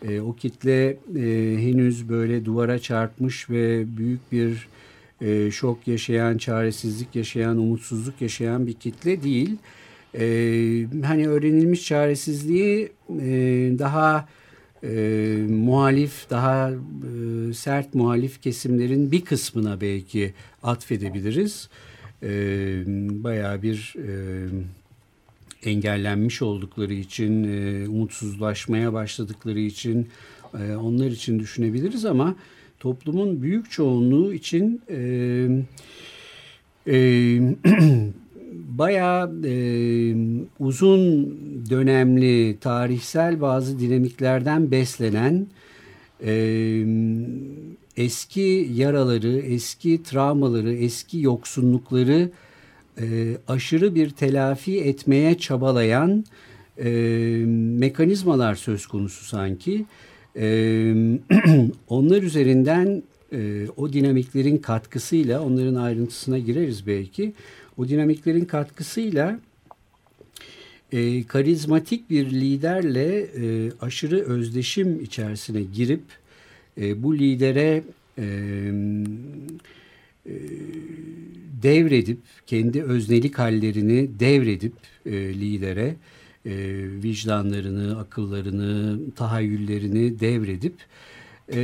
E, 0.07 0.21
o 0.21 0.35
kitle 0.35 0.97
e, 1.15 1.55
henüz 1.57 2.09
böyle 2.09 2.45
duvara 2.45 2.79
çarpmış 2.79 3.49
ve 3.49 3.97
büyük 3.97 4.31
bir 4.31 4.67
e, 5.21 5.51
şok 5.51 5.87
yaşayan, 5.87 6.37
çaresizlik 6.37 7.15
yaşayan, 7.15 7.57
umutsuzluk 7.57 8.21
yaşayan 8.21 8.67
bir 8.67 8.73
kitle 8.73 9.23
değil 9.23 9.57
hani 11.03 11.27
öğrenilmiş 11.27 11.85
çaresizliği 11.85 12.91
e, 13.09 13.29
daha 13.79 14.27
e, 14.83 14.89
muhalif, 15.49 16.29
daha 16.29 16.69
e, 16.69 17.53
sert 17.53 17.95
muhalif 17.95 18.41
kesimlerin 18.41 19.11
bir 19.11 19.25
kısmına 19.25 19.81
belki 19.81 20.33
atfedebiliriz. 20.63 21.69
E, 22.23 22.29
bayağı 23.23 23.61
bir 23.61 23.95
e, 23.97 24.09
engellenmiş 25.63 26.41
oldukları 26.41 26.93
için, 26.93 27.43
e, 27.43 27.87
umutsuzlaşmaya 27.87 28.93
başladıkları 28.93 29.59
için 29.59 30.07
e, 30.59 30.75
onlar 30.75 31.07
için 31.07 31.39
düşünebiliriz 31.39 32.05
ama 32.05 32.35
toplumun 32.79 33.41
büyük 33.41 33.71
çoğunluğu 33.71 34.33
için 34.33 34.81
e, 34.89 35.47
e, 36.87 36.95
bayağı 38.81 39.31
e, 39.45 39.53
uzun 40.59 41.35
dönemli 41.69 42.57
tarihsel 42.59 43.41
bazı 43.41 43.79
dinamiklerden 43.79 44.71
beslenen 44.71 45.47
e, 46.25 46.33
eski 47.97 48.69
yaraları, 48.73 49.37
eski 49.37 50.03
travmaları, 50.03 50.73
eski 50.73 51.19
yoksunlukları 51.19 52.29
e, 53.01 53.37
aşırı 53.47 53.95
bir 53.95 54.09
telafi 54.09 54.79
etmeye 54.81 55.37
çabalayan 55.37 56.25
e, 56.77 56.89
mekanizmalar 57.85 58.55
söz 58.55 58.85
konusu 58.85 59.25
sanki. 59.25 59.85
E, 60.35 60.45
onlar 61.89 62.23
üzerinden 62.23 63.03
e, 63.33 63.67
o 63.77 63.93
dinamiklerin 63.93 64.57
katkısıyla 64.57 65.41
onların 65.41 65.75
ayrıntısına 65.75 66.39
gireriz 66.39 66.87
belki 66.87 67.33
o 67.77 67.87
dinamiklerin 67.87 68.45
katkısıyla 68.45 69.39
e, 70.91 71.23
karizmatik 71.23 72.09
bir 72.09 72.31
liderle 72.31 73.19
e, 73.19 73.71
aşırı 73.81 74.19
özdeşim 74.19 75.01
içerisine 75.01 75.61
girip 75.61 76.03
e, 76.81 77.03
bu 77.03 77.17
lidere 77.17 77.83
e, 78.17 78.23
e, 80.25 80.33
devredip 81.63 82.19
kendi 82.47 82.83
öznelik 82.83 83.39
hallerini 83.39 84.19
devredip 84.19 84.73
e, 85.05 85.11
lidere 85.11 85.95
e, 86.45 86.53
vicdanlarını, 87.03 87.99
akıllarını, 87.99 88.99
tahayyüllerini 89.15 90.19
devredip 90.19 90.73
e, 91.53 91.61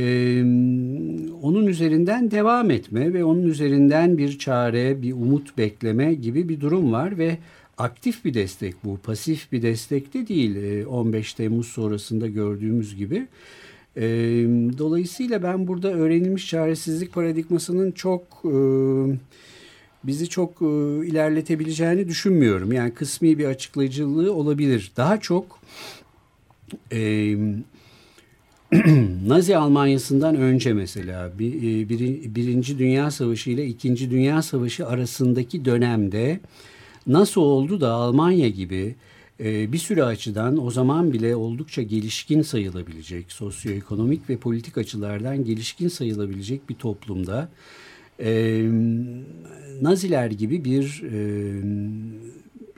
onun 1.42 1.66
üzerinden 1.66 2.30
devam 2.30 2.70
etme 2.70 3.12
ve 3.12 3.24
onun 3.24 3.42
üzerinden 3.42 4.18
bir 4.18 4.38
çare, 4.38 5.02
bir 5.02 5.12
umut 5.12 5.58
bekleme 5.58 6.14
gibi 6.14 6.48
bir 6.48 6.60
durum 6.60 6.92
var 6.92 7.18
ve 7.18 7.38
aktif 7.78 8.24
bir 8.24 8.34
destek 8.34 8.84
bu, 8.84 8.96
pasif 8.96 9.52
bir 9.52 9.62
destek 9.62 10.14
de 10.14 10.28
değil 10.28 10.86
15 10.86 11.34
Temmuz 11.34 11.68
sonrasında 11.68 12.26
gördüğümüz 12.26 12.96
gibi. 12.96 13.26
E, 13.96 14.02
dolayısıyla 14.78 15.42
ben 15.42 15.66
burada 15.66 15.92
öğrenilmiş 15.92 16.48
çaresizlik 16.48 17.12
paradigmasının 17.12 17.92
çok 17.92 18.22
e, 18.44 18.54
bizi 20.04 20.28
çok 20.28 20.62
e, 20.62 20.66
ilerletebileceğini 21.06 22.08
düşünmüyorum. 22.08 22.72
Yani 22.72 22.94
kısmi 22.94 23.38
bir 23.38 23.44
açıklayıcılığı 23.44 24.32
olabilir. 24.32 24.92
Daha 24.96 25.20
çok 25.20 25.60
e, 26.92 27.34
Nazi 29.26 29.56
Almanyası'ndan 29.56 30.34
önce 30.34 30.72
mesela 30.72 31.38
bir, 31.38 31.54
e, 31.56 31.88
bir, 31.88 32.34
Birinci 32.34 32.78
Dünya 32.78 33.10
Savaşı 33.10 33.50
ile 33.50 33.66
İkinci 33.66 34.10
Dünya 34.10 34.42
Savaşı 34.42 34.86
arasındaki 34.86 35.64
dönemde 35.64 36.40
nasıl 37.06 37.40
oldu 37.40 37.80
da 37.80 37.90
Almanya 37.90 38.48
gibi 38.48 38.94
e, 39.40 39.72
bir 39.72 39.78
sürü 39.78 40.02
açıdan 40.02 40.66
o 40.66 40.70
zaman 40.70 41.12
bile 41.12 41.36
oldukça 41.36 41.82
gelişkin 41.82 42.42
sayılabilecek, 42.42 43.32
sosyoekonomik 43.32 44.30
ve 44.30 44.36
politik 44.36 44.78
açılardan 44.78 45.44
gelişkin 45.44 45.88
sayılabilecek 45.88 46.68
bir 46.68 46.74
toplumda 46.74 47.48
e, 48.20 48.62
Naziler 49.82 50.30
gibi 50.30 50.64
bir 50.64 51.02
e, 51.12 51.18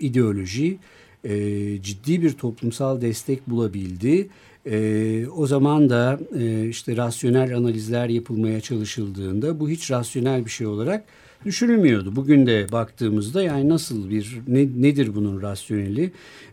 ideoloji 0.00 0.78
e, 1.24 1.82
ciddi 1.82 2.22
bir 2.22 2.32
toplumsal 2.32 3.00
destek 3.00 3.50
bulabildi 3.50 4.28
e, 4.66 5.26
o 5.28 5.46
zaman 5.46 5.90
da 5.90 6.20
e, 6.38 6.68
işte 6.68 6.96
rasyonel 6.96 7.56
analizler 7.56 8.08
yapılmaya 8.08 8.60
çalışıldığında 8.60 9.60
bu 9.60 9.70
hiç 9.70 9.90
rasyonel 9.90 10.44
bir 10.44 10.50
şey 10.50 10.66
olarak 10.66 11.04
düşünülmüyordu. 11.44 12.16
Bugün 12.16 12.46
de 12.46 12.66
baktığımızda 12.72 13.42
yani 13.42 13.68
nasıl 13.68 14.10
bir 14.10 14.40
ne, 14.48 14.68
nedir 14.76 15.14
bunun 15.14 15.42
rasyoneli 15.42 16.12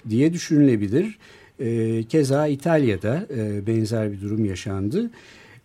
diye 0.10 0.34
düşünülebilir. 0.34 1.18
E, 1.60 2.04
keza 2.04 2.48
İtalya'da 2.48 3.28
e, 3.38 3.68
benzer 3.68 4.12
bir 4.12 4.22
durum 4.22 4.46
yaşandı. 4.46 5.10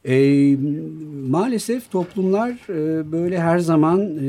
E, 0.04 0.56
maalesef 1.28 1.90
toplumlar 1.90 2.50
e, 2.50 3.12
böyle 3.12 3.40
her 3.40 3.58
zaman 3.58 4.00
e, 4.00 4.20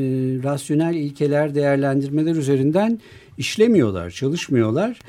rasyonel 0.43 0.95
ilkeler 0.95 1.55
değerlendirmeler 1.55 2.35
üzerinden 2.35 2.99
işlemiyorlar, 3.37 4.11
çalışmıyorlar. 4.11 4.99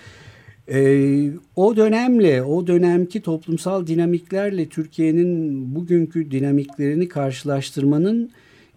Ee, 0.69 1.31
o 1.57 1.77
dönemle, 1.77 2.43
o 2.43 2.67
dönemki 2.67 3.21
toplumsal 3.21 3.87
dinamiklerle 3.87 4.69
Türkiye'nin 4.69 5.75
bugünkü 5.75 6.31
dinamiklerini 6.31 7.09
karşılaştırmanın 7.09 8.31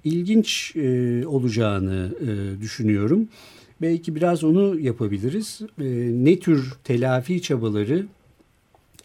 ilginç 0.04 0.76
e, 0.76 1.28
olacağını 1.28 2.12
e, 2.22 2.62
düşünüyorum. 2.62 3.28
Belki 3.82 4.16
biraz 4.16 4.44
onu 4.44 4.80
yapabiliriz. 4.80 5.62
E, 5.82 5.86
ne 6.12 6.40
tür 6.40 6.74
telafi 6.84 7.42
çabaları 7.42 8.06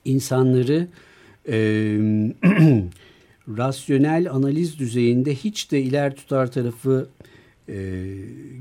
insanları 0.05 0.89
e, 1.49 1.57
rasyonel 3.49 4.31
analiz 4.31 4.79
düzeyinde 4.79 5.35
hiç 5.35 5.73
de 5.73 5.83
iler 5.83 6.17
tutar 6.17 6.53
tarafı 6.53 7.09
e, 7.69 8.07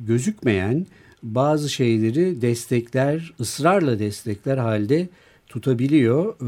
gözükmeyen 0.07 0.85
bazı 1.23 1.69
şeyleri 1.69 2.41
destekler, 2.41 3.33
ısrarla 3.39 3.99
destekler 3.99 4.57
halde 4.57 5.09
tutabiliyor. 5.47 6.35
E, 6.35 6.47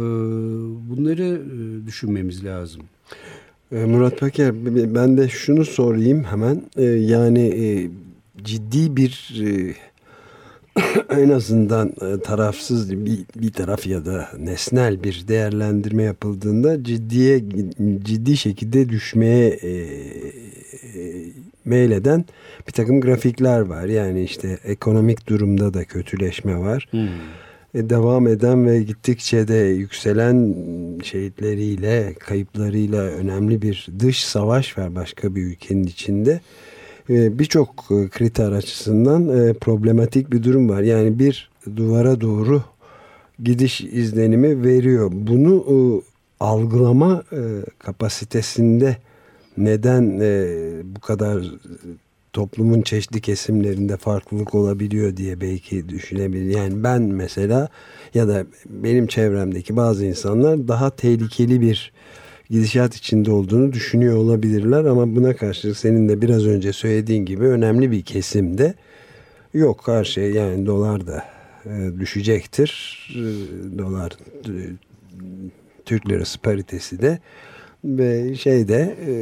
bunları 0.90 1.24
e, 1.24 1.88
düşünmemiz 1.88 2.46
lazım. 2.46 2.82
E, 3.72 3.76
Murat 3.76 4.20
Peker 4.20 4.66
ben 4.96 5.18
de 5.18 5.30
şunu 5.30 5.66
sorayım 5.66 6.24
hemen. 6.24 6.62
E, 6.78 6.84
yani 6.84 7.90
ciddi 8.44 8.96
bir 8.98 9.34
en 11.10 11.30
azından 11.30 11.92
tarafsız 12.24 13.06
bir, 13.06 13.20
bir 13.36 13.52
taraf 13.52 13.88
ya 13.88 14.06
da 14.06 14.30
nesnel 14.40 15.04
bir 15.04 15.28
değerlendirme 15.28 16.04
yapıldığında 16.04 16.84
ciddiye 16.84 17.44
ciddi 18.04 18.38
şekilde 18.38 18.90
düşmeye 18.90 19.50
e, 19.50 19.72
meyleden 21.66 22.26
bir 22.68 22.72
takım 22.72 23.02
grafikler 23.02 23.60
var. 23.60 23.86
Yani 23.86 24.24
işte 24.24 24.60
ekonomik 24.64 25.28
durumda 25.28 25.74
da 25.74 25.84
kötüleşme 25.84 26.60
var. 26.60 26.88
Hmm. 26.92 27.08
E, 27.76 27.90
devam 27.90 28.28
eden 28.28 28.66
ve 28.66 28.84
gittikçe 28.84 29.48
de 29.48 29.56
yükselen 29.56 30.56
şehitleriyle, 31.04 32.14
kayıplarıyla 32.14 33.02
önemli 33.02 33.62
bir 33.62 33.88
dış 34.00 34.26
savaş 34.26 34.78
var 34.78 34.96
başka 34.96 35.36
bir 35.36 35.42
ülkenin 35.42 35.84
içinde. 35.84 36.42
E, 37.10 37.40
Birçok 37.40 37.70
e, 37.70 38.10
kriter 38.10 38.52
açısından 38.52 39.30
e, 39.30 39.54
problematik 39.54 40.32
bir 40.32 40.44
durum 40.44 40.70
var. 40.70 40.82
Yani 40.82 41.20
bir 41.20 41.50
duvara 41.76 42.22
doğru 42.22 42.62
gidiş 43.44 43.82
izlenimi 43.82 44.64
veriyor. 44.64 45.10
Bunu 45.14 45.66
e, 45.70 45.76
algılama 46.40 47.24
e, 47.32 47.42
kapasitesinde 47.80 48.98
neden 49.58 50.20
e, 50.22 50.48
bu 50.84 51.00
kadar 51.00 51.44
toplumun 52.34 52.82
çeşitli 52.82 53.22
kesimlerinde 53.22 53.98
farklılık 53.98 54.56
olabiliyor 54.56 55.18
diye 55.18 55.42
belki 55.42 55.90
düşünebilir. 55.90 56.58
Yani 56.58 56.84
ben 56.84 57.02
mesela 57.02 57.70
ya 58.14 58.28
da 58.28 58.46
benim 58.66 59.08
çevremdeki 59.08 59.76
bazı 59.76 60.06
insanlar 60.06 60.68
daha 60.68 60.90
tehlikeli 60.90 61.62
bir 61.62 61.92
gidişat 62.50 62.96
içinde 62.96 63.32
olduğunu 63.32 63.74
düşünüyor 63.74 64.18
olabilirler 64.18 64.86
ama 64.86 65.16
buna 65.16 65.36
karşılık 65.36 65.78
senin 65.78 66.10
de 66.10 66.22
biraz 66.22 66.46
önce 66.46 66.74
söylediğin 66.74 67.26
gibi 67.26 67.46
önemli 67.46 67.92
bir 67.92 68.02
kesimde 68.02 68.74
yok 69.54 69.84
her 69.88 70.04
şey 70.04 70.32
yani 70.32 70.66
dolar 70.66 71.08
da 71.08 71.24
e, 71.66 72.00
düşecektir. 72.00 73.00
E, 73.16 73.78
dolar 73.78 74.12
e, 74.46 74.54
Türk 75.86 76.10
lirası 76.10 76.40
paritesi 76.40 77.02
de 77.02 77.20
ve 77.84 78.36
şeyde 78.36 78.96
e, 79.08 79.14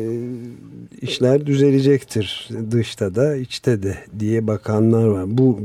işler 1.01 1.45
düzelecektir 1.45 2.49
dışta 2.71 3.15
da 3.15 3.35
içte 3.35 3.83
de 3.83 3.97
diye 4.19 4.47
bakanlar 4.47 5.07
var. 5.07 5.37
Bu 5.37 5.59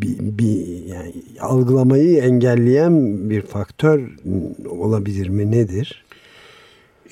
bir, 0.00 0.18
bir 0.18 0.84
yani 0.86 1.12
algılamayı 1.40 2.18
engelleyen 2.18 3.30
bir 3.30 3.42
faktör 3.42 4.16
olabilir 4.68 5.28
mi 5.28 5.50
nedir? 5.50 6.04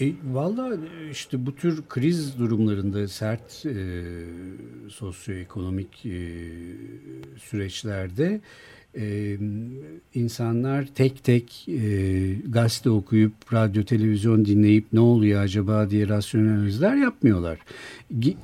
E, 0.01 0.13
Valla 0.33 0.77
işte 1.11 1.47
bu 1.47 1.55
tür 1.55 1.83
kriz 1.89 2.39
durumlarında 2.39 3.09
sert 3.09 3.67
e, 3.67 3.75
sosyoekonomik 4.89 6.07
e, 6.07 6.19
süreçlerde 7.39 8.25
e, 8.27 8.41
insanlar 10.15 10.87
tek 10.95 11.25
tek 11.25 11.69
e, 11.69 12.35
gazete 12.49 12.91
okuyup 12.91 13.33
radyo 13.53 13.85
televizyon 13.85 14.45
dinleyip 14.45 14.87
ne 14.93 15.01
oluyor 15.01 15.43
acaba 15.43 15.91
diye 15.91 16.09
rasyonel 16.09 16.53
analizler 16.53 16.97
yapmıyorlar. 16.97 17.59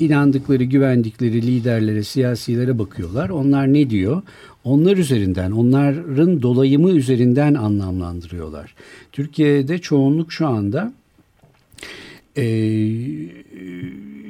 İnandıkları 0.01 0.65
güvendikleri 0.65 1.43
liderlere 1.43 2.03
siyasilere 2.03 2.79
bakıyorlar 2.79 3.29
onlar 3.29 3.73
ne 3.73 3.91
diyor 3.91 4.23
onlar 4.65 4.97
üzerinden 4.97 5.51
onların 5.51 6.43
dolayımı 6.43 6.91
üzerinden 6.91 7.55
anlamlandırıyorlar. 7.55 8.75
Türkiye'de 9.13 9.79
çoğunluk 9.79 10.33
şu 10.33 10.47
anda 10.47 10.93
e, 12.37 12.47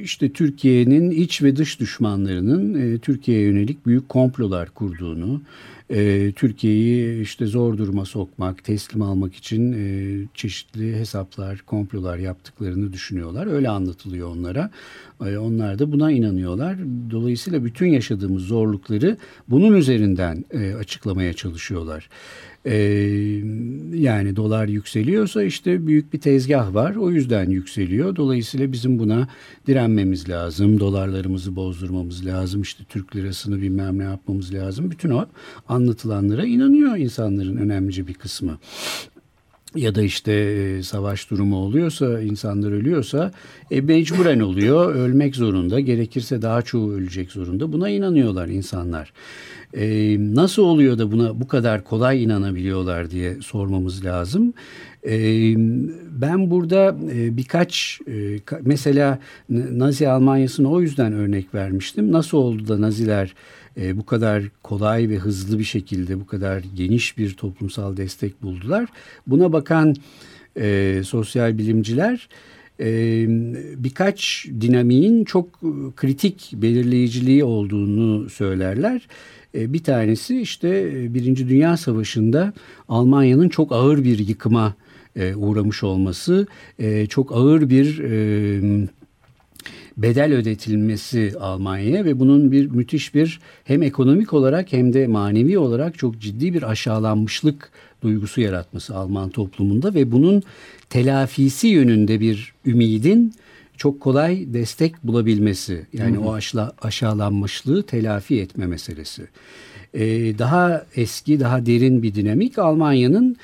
işte 0.02 0.32
Türkiye'nin 0.32 1.10
iç 1.10 1.42
ve 1.42 1.56
dış 1.56 1.80
düşmanlarının 1.80 2.74
e, 2.74 2.98
Türkiye'ye 2.98 3.46
yönelik 3.46 3.86
büyük 3.86 4.08
komplolar 4.08 4.70
kurduğunu, 4.70 5.42
e, 5.90 6.32
Türkiye'yi 6.32 7.22
işte 7.22 7.46
zor 7.46 7.78
duruma 7.78 8.04
sokmak, 8.04 8.64
teslim 8.64 9.02
almak 9.02 9.34
için 9.34 9.72
e, 9.72 10.26
çeşitli 10.34 10.96
hesaplar, 10.96 11.62
komplolar 11.66 12.18
yaptıklarını 12.18 12.92
düşünüyorlar. 12.92 13.46
Öyle 13.46 13.68
anlatılıyor 13.68 14.28
onlara. 14.28 14.70
E, 15.26 15.38
onlar 15.38 15.78
da 15.78 15.92
buna 15.92 16.10
inanıyorlar. 16.10 16.76
Dolayısıyla 17.10 17.64
bütün 17.64 17.86
yaşadığımız 17.86 18.42
zorlukları 18.42 19.16
bunun 19.48 19.76
üzerinden 19.76 20.44
e, 20.50 20.74
açıklamaya 20.74 21.32
çalışıyorlar. 21.32 22.08
Ee, 22.66 22.74
yani 23.94 24.36
dolar 24.36 24.68
yükseliyorsa 24.68 25.42
işte 25.42 25.86
büyük 25.86 26.12
bir 26.12 26.20
tezgah 26.20 26.74
var. 26.74 26.96
O 26.96 27.10
yüzden 27.10 27.50
yükseliyor. 27.50 28.16
Dolayısıyla 28.16 28.72
bizim 28.72 28.98
buna 28.98 29.28
direnmemiz 29.66 30.28
lazım. 30.28 30.80
Dolarlarımızı 30.80 31.56
bozdurmamız 31.56 32.26
lazım. 32.26 32.62
İşte 32.62 32.84
Türk 32.88 33.16
lirasını 33.16 33.62
bilmem 33.62 33.98
ne 33.98 34.04
yapmamız 34.04 34.54
lazım. 34.54 34.90
Bütün 34.90 35.10
o 35.10 35.26
anlatılanlara 35.68 36.44
inanıyor 36.44 36.96
insanların 36.96 37.56
önemlice 37.56 38.06
bir 38.06 38.14
kısmı 38.14 38.58
ya 39.74 39.94
da 39.94 40.02
işte 40.02 40.32
e, 40.32 40.82
savaş 40.82 41.30
durumu 41.30 41.56
oluyorsa, 41.56 42.20
insanlar 42.20 42.72
ölüyorsa 42.72 43.32
e, 43.70 43.80
mecburen 43.80 44.40
oluyor, 44.40 44.94
ölmek 44.94 45.36
zorunda, 45.36 45.80
gerekirse 45.80 46.42
daha 46.42 46.62
çoğu 46.62 46.92
ölecek 46.92 47.32
zorunda. 47.32 47.72
Buna 47.72 47.88
inanıyorlar 47.88 48.48
insanlar. 48.48 49.12
E, 49.76 50.16
nasıl 50.34 50.62
oluyor 50.62 50.98
da 50.98 51.12
buna 51.12 51.40
bu 51.40 51.48
kadar 51.48 51.84
kolay 51.84 52.24
inanabiliyorlar 52.24 53.10
diye 53.10 53.36
sormamız 53.40 54.04
lazım. 54.04 54.54
E, 55.06 55.16
ben 56.10 56.50
burada 56.50 56.96
e, 57.12 57.36
birkaç 57.36 58.00
e, 58.08 58.38
mesela 58.62 59.18
Nazi 59.48 60.08
Almanya'sını 60.08 60.70
o 60.70 60.80
yüzden 60.80 61.12
örnek 61.12 61.54
vermiştim. 61.54 62.12
Nasıl 62.12 62.38
oldu 62.38 62.68
da 62.68 62.80
Naziler 62.80 63.34
e, 63.76 63.96
bu 63.96 64.06
kadar 64.06 64.42
kolay 64.62 65.08
ve 65.08 65.16
hızlı 65.16 65.58
bir 65.58 65.64
şekilde 65.64 66.20
bu 66.20 66.26
kadar 66.26 66.62
geniş 66.74 67.18
bir 67.18 67.34
toplumsal 67.34 67.96
destek 67.96 68.42
buldular? 68.42 68.88
Buna 69.26 69.52
bakan 69.52 69.94
e, 70.56 71.00
sosyal 71.04 71.58
bilimciler 71.58 72.28
birkaç 73.78 74.46
dinamiğin 74.60 75.24
çok 75.24 75.60
kritik 75.96 76.52
belirleyiciliği 76.54 77.44
olduğunu 77.44 78.30
söylerler. 78.30 79.08
E, 79.54 79.72
bir 79.72 79.82
tanesi 79.82 80.40
işte 80.40 80.68
e, 80.68 81.14
Birinci 81.14 81.48
Dünya 81.48 81.76
Savaşı'nda 81.76 82.52
Almanya'nın 82.88 83.48
çok 83.48 83.72
ağır 83.72 84.04
bir 84.04 84.18
yıkıma 84.18 84.74
e, 85.16 85.34
uğramış 85.34 85.82
olması, 85.82 86.46
çok 87.08 87.32
ağır 87.32 87.70
bir 87.70 87.98
bedel 89.96 90.32
ödetilmesi 90.32 91.32
Almanya'ya 91.40 92.04
ve 92.04 92.20
bunun 92.20 92.52
bir 92.52 92.70
müthiş 92.70 93.14
bir 93.14 93.40
hem 93.64 93.82
ekonomik 93.82 94.32
olarak 94.32 94.72
hem 94.72 94.92
de 94.92 95.06
manevi 95.06 95.58
olarak 95.58 95.98
çok 95.98 96.20
ciddi 96.20 96.54
bir 96.54 96.70
aşağılanmışlık 96.70 97.70
duygusu 98.02 98.40
yaratması 98.40 98.96
Alman 98.96 99.30
toplumunda 99.30 99.94
ve 99.94 100.12
bunun 100.12 100.42
telafisi 100.90 101.68
yönünde 101.68 102.20
bir 102.20 102.54
ümidin 102.66 103.34
çok 103.76 104.00
kolay 104.00 104.54
destek 104.54 105.04
bulabilmesi. 105.04 105.86
Yani 105.92 106.16
hı 106.16 106.20
hı. 106.20 106.24
o 106.24 106.32
aşla, 106.32 106.72
aşağılanmışlığı 106.82 107.82
telafi 107.82 108.40
etme 108.40 108.66
meselesi. 108.66 109.22
Ee, 109.94 110.38
daha 110.38 110.86
eski, 110.96 111.40
daha 111.40 111.66
derin 111.66 112.02
bir 112.02 112.14
dinamik 112.14 112.58
Almanya'nın 112.58 113.36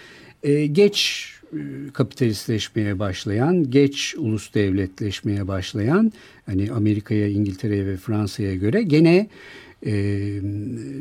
e, 0.43 0.67
geç 0.67 1.29
e, 1.53 1.59
kapitalistleşmeye 1.93 2.99
başlayan, 2.99 3.71
geç 3.71 4.15
ulus 4.19 4.55
devletleşmeye 4.55 5.49
başlayan, 5.49 6.13
hani 6.47 6.73
Amerika'ya, 6.73 7.29
İngiltere'ye 7.29 7.87
ve 7.87 7.97
Fransa'ya 7.97 8.55
göre 8.55 8.83
gene 8.83 9.27
e, 9.87 9.93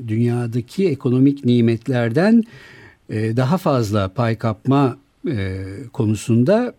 dünyadaki 0.08 0.90
ekonomik 0.90 1.46
nimetlerden 1.46 2.44
e, 3.10 3.38
daha 3.38 3.58
fazla 3.58 4.08
pay 4.08 4.38
kapma 4.38 4.98
e, 5.28 5.66
konusunda 5.94 6.76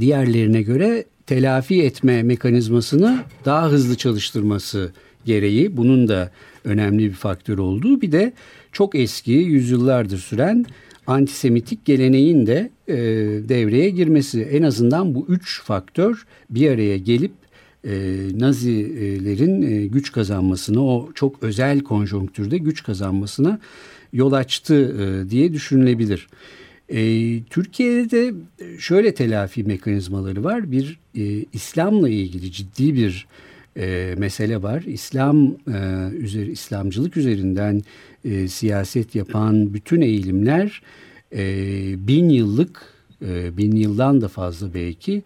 diğerlerine 0.00 0.62
göre 0.62 1.04
telafi 1.26 1.82
etme 1.82 2.22
mekanizmasını 2.22 3.18
daha 3.44 3.70
hızlı 3.70 3.96
çalıştırması 3.96 4.92
gereği 5.24 5.76
bunun 5.76 6.08
da 6.08 6.30
önemli 6.64 7.04
bir 7.04 7.14
faktör 7.14 7.58
olduğu 7.58 8.00
bir 8.00 8.12
de 8.12 8.32
çok 8.72 8.94
eski 8.94 9.32
yüzyıllardır 9.32 10.18
süren 10.18 10.66
antisemitik 11.06 11.84
geleneğin 11.84 12.46
de 12.46 12.70
e, 12.88 12.96
devreye 13.48 13.90
girmesi. 13.90 14.42
En 14.42 14.62
azından 14.62 15.14
bu 15.14 15.26
üç 15.28 15.62
faktör 15.62 16.26
bir 16.50 16.70
araya 16.70 16.96
gelip 16.96 17.32
e, 17.84 17.92
Nazilerin 18.34 19.62
e, 19.62 19.86
güç 19.86 20.12
kazanmasına 20.12 20.84
o 20.84 21.12
çok 21.14 21.42
özel 21.42 21.80
konjonktürde 21.80 22.58
güç 22.58 22.82
kazanmasına 22.82 23.60
yol 24.12 24.32
açtı 24.32 24.74
e, 24.74 25.30
diye 25.30 25.52
düşünülebilir. 25.52 26.28
E, 26.94 27.42
Türkiye'de 27.50 28.10
de 28.10 28.34
şöyle 28.78 29.14
telafi 29.14 29.64
mekanizmaları 29.64 30.44
var. 30.44 30.72
Bir 30.72 30.98
e, 31.18 31.44
İslam'la 31.52 32.08
ilgili 32.08 32.52
ciddi 32.52 32.94
bir 32.94 33.26
e, 33.76 34.14
mesele 34.18 34.62
var. 34.62 34.82
İslam 34.82 35.46
e, 35.46 36.08
üzeri 36.18 36.52
İslamcılık 36.52 37.16
üzerinden 37.16 37.82
e, 38.24 38.48
siyaset 38.48 39.14
yapan 39.14 39.74
bütün 39.74 40.00
eğilimler 40.00 40.82
e, 41.32 41.46
bin 42.08 42.28
yıllık, 42.28 42.82
e, 43.22 43.56
bin 43.56 43.76
yıldan 43.76 44.20
da 44.20 44.28
fazla 44.28 44.74
belki 44.74 45.22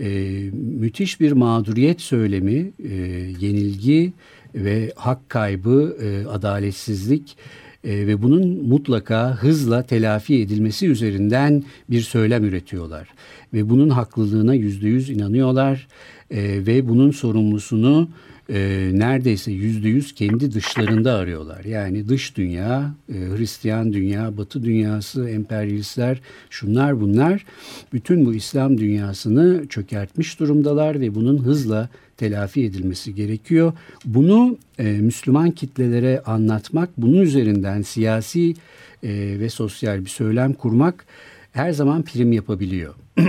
e, 0.00 0.08
müthiş 0.52 1.20
bir 1.20 1.32
mağduriyet 1.32 2.00
söylemi, 2.00 2.72
e, 2.84 2.94
yenilgi 3.40 4.12
ve 4.54 4.92
hak 4.96 5.30
kaybı, 5.30 5.96
e, 6.02 6.28
adaletsizlik 6.28 7.36
e, 7.84 8.06
ve 8.06 8.22
bunun 8.22 8.68
mutlaka 8.68 9.36
hızla 9.36 9.82
telafi 9.82 10.40
edilmesi 10.40 10.88
üzerinden 10.88 11.64
bir 11.90 12.00
söylem 12.00 12.44
üretiyorlar. 12.44 13.08
Ve 13.54 13.70
bunun 13.70 13.88
haklılığına 13.88 14.54
yüzde 14.54 14.88
yüz 14.88 15.10
inanıyorlar 15.10 15.88
e, 16.30 16.66
ve 16.66 16.88
bunun 16.88 17.10
sorumlusunu 17.10 18.08
e, 18.50 18.90
neredeyse 18.92 19.52
yüzde 19.52 19.88
yüz 19.88 20.14
kendi 20.14 20.52
dışlarında 20.52 21.14
arıyorlar. 21.14 21.64
Yani 21.64 22.08
dış 22.08 22.36
dünya, 22.36 22.94
e, 23.08 23.14
Hristiyan 23.14 23.92
dünya, 23.92 24.36
Batı 24.36 24.64
dünyası, 24.64 25.30
emperyalistler, 25.30 26.20
şunlar 26.50 27.00
bunlar 27.00 27.44
bütün 27.92 28.26
bu 28.26 28.34
İslam 28.34 28.78
dünyasını 28.78 29.66
çökertmiş 29.68 30.40
durumdalar 30.40 31.00
ve 31.00 31.14
bunun 31.14 31.38
hızla 31.38 31.88
telafi 32.22 32.64
edilmesi 32.64 33.14
gerekiyor. 33.14 33.72
Bunu 34.04 34.58
e, 34.78 34.84
Müslüman 34.84 35.50
kitlelere 35.50 36.22
anlatmak, 36.26 36.90
bunun 36.96 37.20
üzerinden 37.20 37.82
siyasi 37.82 38.54
e, 39.02 39.10
ve 39.40 39.48
sosyal 39.48 40.04
bir 40.04 40.10
söylem 40.10 40.52
kurmak 40.52 41.04
her 41.52 41.72
zaman 41.72 42.02
prim 42.02 42.32
yapabiliyor. 42.32 42.94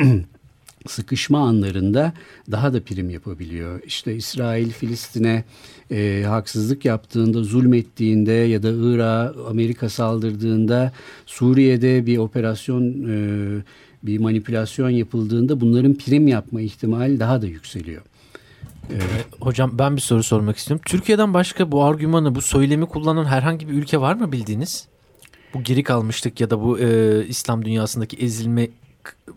sıkışma 0.87 1.39
anlarında 1.39 2.13
daha 2.51 2.73
da 2.73 2.83
prim 2.83 3.09
yapabiliyor. 3.09 3.81
İşte 3.85 4.15
İsrail 4.15 4.71
Filistin'e 4.71 5.43
e, 5.91 6.23
haksızlık 6.27 6.85
yaptığında, 6.85 7.43
zulmettiğinde 7.43 8.31
ya 8.31 8.63
da 8.63 8.69
Irak'a 8.69 9.45
Amerika 9.49 9.89
saldırdığında, 9.89 10.91
Suriye'de 11.25 12.05
bir 12.05 12.17
operasyon, 12.17 12.83
e, 13.09 13.17
bir 14.03 14.19
manipülasyon 14.19 14.89
yapıldığında 14.89 15.61
bunların 15.61 15.93
prim 15.93 16.27
yapma 16.27 16.61
ihtimali 16.61 17.19
daha 17.19 17.41
da 17.41 17.47
yükseliyor. 17.47 18.01
Ee, 18.91 18.95
hocam 19.39 19.71
ben 19.79 19.95
bir 19.95 20.01
soru 20.01 20.23
sormak 20.23 20.57
istiyorum. 20.57 20.83
Türkiye'den 20.85 21.33
başka 21.33 21.71
bu 21.71 21.83
argümanı, 21.83 22.35
bu 22.35 22.41
söylemi 22.41 22.85
kullanan 22.85 23.25
herhangi 23.25 23.67
bir 23.67 23.73
ülke 23.73 24.01
var 24.01 24.15
mı 24.15 24.31
bildiğiniz? 24.31 24.87
Bu 25.53 25.63
geri 25.63 25.83
kalmıştık 25.83 26.41
ya 26.41 26.49
da 26.49 26.61
bu 26.61 26.79
e, 26.79 27.25
İslam 27.27 27.65
dünyasındaki 27.65 28.17
ezilme 28.17 28.69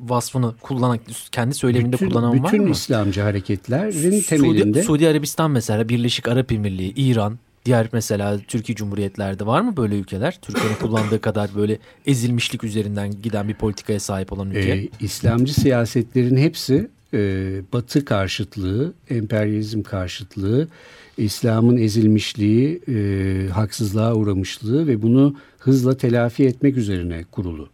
vasfını 0.01 0.55
kullanan, 0.61 0.99
kendi 1.33 1.55
söyleminde 1.55 1.93
bütün, 1.93 2.09
kullanan 2.09 2.33
bütün 2.33 2.45
var 2.45 2.53
mı? 2.53 2.59
Bütün 2.59 2.73
İslamcı 2.73 3.21
hareketlerin 3.21 4.21
temelinde. 4.21 4.63
Suudi, 4.65 4.83
Suudi 4.83 5.09
Arabistan 5.09 5.51
mesela, 5.51 5.89
Birleşik 5.89 6.29
Arap 6.29 6.53
Emirliği, 6.53 6.95
İran, 6.95 7.39
diğer 7.65 7.89
mesela 7.93 8.39
Türkiye 8.49 8.77
Cumhuriyetlerde 8.77 9.47
var 9.47 9.61
mı 9.61 9.77
böyle 9.77 9.95
ülkeler? 9.99 10.39
Türkiye'nin 10.43 10.75
kullandığı 10.81 11.21
kadar 11.21 11.51
böyle 11.57 11.79
ezilmişlik 12.07 12.65
üzerinden 12.65 13.23
giden 13.23 13.49
bir 13.49 13.55
politikaya 13.55 14.01
sahip 14.01 14.33
olan 14.33 14.51
ülke. 14.51 14.73
Ee, 14.73 14.89
İslamcı 15.01 15.55
siyasetlerin 15.55 16.37
hepsi 16.37 16.91
e, 17.17 17.63
Batı 17.73 18.05
karşıtlığı, 18.05 18.93
emperyalizm 19.11 19.83
karşıtlığı, 19.83 20.69
İslam'ın 21.17 21.77
ezilmişliği, 21.77 22.83
e, 22.89 23.49
haksızlığa 23.49 24.15
uğramışlığı 24.15 24.87
ve 24.87 25.03
bunu 25.03 25.37
hızla 25.59 25.97
telafi 25.97 26.45
etmek 26.45 26.77
üzerine 26.77 27.25
kurulu. 27.31 27.69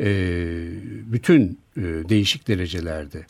E, 0.00 0.06
bütün 1.12 1.58
e, 1.76 1.82
değişik 1.82 2.48
derecelerde. 2.48 3.26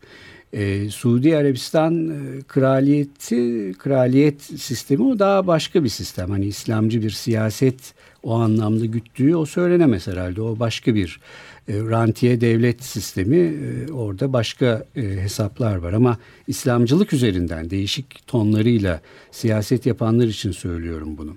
E, 0.53 0.91
Suudi 0.91 1.37
Arabistan 1.37 2.09
e, 2.09 2.43
kraliyeti, 2.43 3.75
kraliyet 3.79 4.43
sistemi 4.43 5.03
o 5.03 5.19
daha 5.19 5.47
başka 5.47 5.85
bir 5.85 5.89
sistem. 5.89 6.31
Hani 6.31 6.47
İslamcı 6.47 7.03
bir 7.03 7.11
siyaset 7.11 7.95
o 8.29 8.35
anlamda 8.35 8.85
güttüğü 8.85 9.37
o 9.37 9.47
söylenemez 9.47 10.07
herhalde. 10.07 10.43
O 10.43 10.59
başka 10.59 10.95
bir 10.95 11.21
e, 11.69 11.73
rantiye 11.79 12.41
devlet 12.41 12.85
sistemi 12.85 13.37
e, 13.37 13.93
orada 13.93 14.33
başka 14.33 14.85
e, 14.97 15.03
hesaplar 15.03 15.77
var. 15.77 15.93
Ama 15.93 16.19
İslamcılık 16.47 17.13
üzerinden 17.13 17.71
değişik 17.71 18.27
tonlarıyla 18.27 19.01
siyaset 19.31 19.87
yapanlar 19.87 20.27
için 20.27 20.53
söylüyorum 20.53 21.15
bunu. 21.19 21.37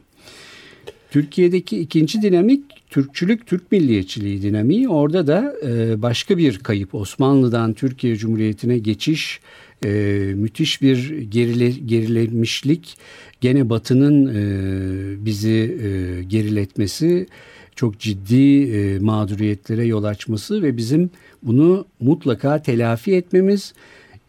Türkiye'deki 1.12 1.80
ikinci 1.80 2.22
dinamik 2.22 2.64
Türkçülük, 2.90 3.48
Türk 3.48 3.72
milliyetçiliği 3.72 4.42
dinamiği. 4.42 4.90
Orada 4.90 5.28
da 5.28 5.56
e, 5.66 6.02
başka 6.02 6.38
bir 6.38 6.60
kayıp. 6.60 6.96
Osmanlı'dan 6.96 7.74
Türkiye 7.74 8.16
Cumhuriyeti'ne 8.16 8.78
geçiş, 8.78 9.40
e, 9.86 9.90
müthiş 10.36 10.82
bir 10.82 11.22
gerile, 11.22 11.70
gerilemişlik. 11.70 12.98
Gene 13.42 13.70
Batı'nın 13.70 14.28
e, 14.28 15.26
bizi 15.26 15.78
e, 15.84 16.24
geriletmesi, 16.24 17.28
çok 17.76 18.00
ciddi 18.00 18.64
e, 18.64 19.00
mağduriyetlere 19.00 19.86
yol 19.86 20.04
açması 20.04 20.64
ve 20.64 20.78
bizim 20.78 21.10
bunu 21.44 21.86
mutlaka 22.00 22.62
telafi 22.62 23.16
etmemiz 23.16 23.74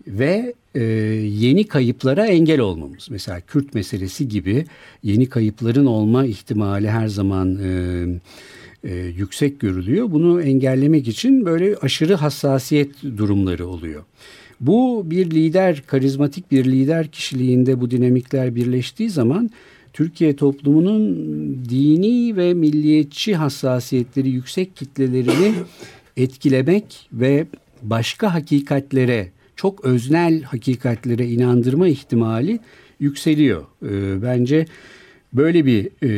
ve 0.07 0.55
e, 0.75 0.83
yeni 0.83 1.65
kayıplara 1.69 2.27
engel 2.27 2.61
olmamız. 2.61 3.09
Mesela 3.11 3.41
Kürt 3.41 3.75
meselesi 3.75 4.29
gibi 4.29 4.65
yeni 5.03 5.29
kayıpların 5.29 5.87
olma 5.87 6.25
ihtimali 6.25 6.91
her 6.91 7.09
zaman 7.09 7.59
e, 7.59 8.05
e, 8.85 8.95
yüksek 8.95 9.61
görülüyor. 9.61 10.11
Bunu 10.11 10.43
engellemek 10.43 11.09
için 11.09 11.45
böyle 11.45 11.77
aşırı 11.77 12.15
hassasiyet 12.15 13.03
durumları 13.03 13.67
oluyor. 13.67 14.03
Bu 14.62 15.03
bir 15.11 15.31
lider, 15.31 15.83
karizmatik 15.87 16.51
bir 16.51 16.64
lider 16.64 17.09
kişiliğinde 17.09 17.81
bu 17.81 17.90
dinamikler 17.90 18.55
birleştiği 18.55 19.11
zaman 19.11 19.51
Türkiye 19.92 20.37
toplumunun 20.37 21.14
dini 21.68 22.37
ve 22.37 22.55
milliyetçi 22.55 23.35
hassasiyetleri 23.35 24.29
yüksek 24.29 24.77
kitlelerini 24.77 25.55
etkilemek 26.16 27.09
ve 27.12 27.46
başka 27.83 28.35
hakikatlere 28.35 29.29
çok 29.57 29.85
öznel 29.85 30.42
hakikatlere 30.42 31.29
inandırma 31.29 31.88
ihtimali 31.88 32.61
yükseliyor. 33.01 33.64
E, 33.83 34.22
bence 34.22 34.66
böyle 35.33 35.66
bir 35.66 35.87
e, 36.03 36.11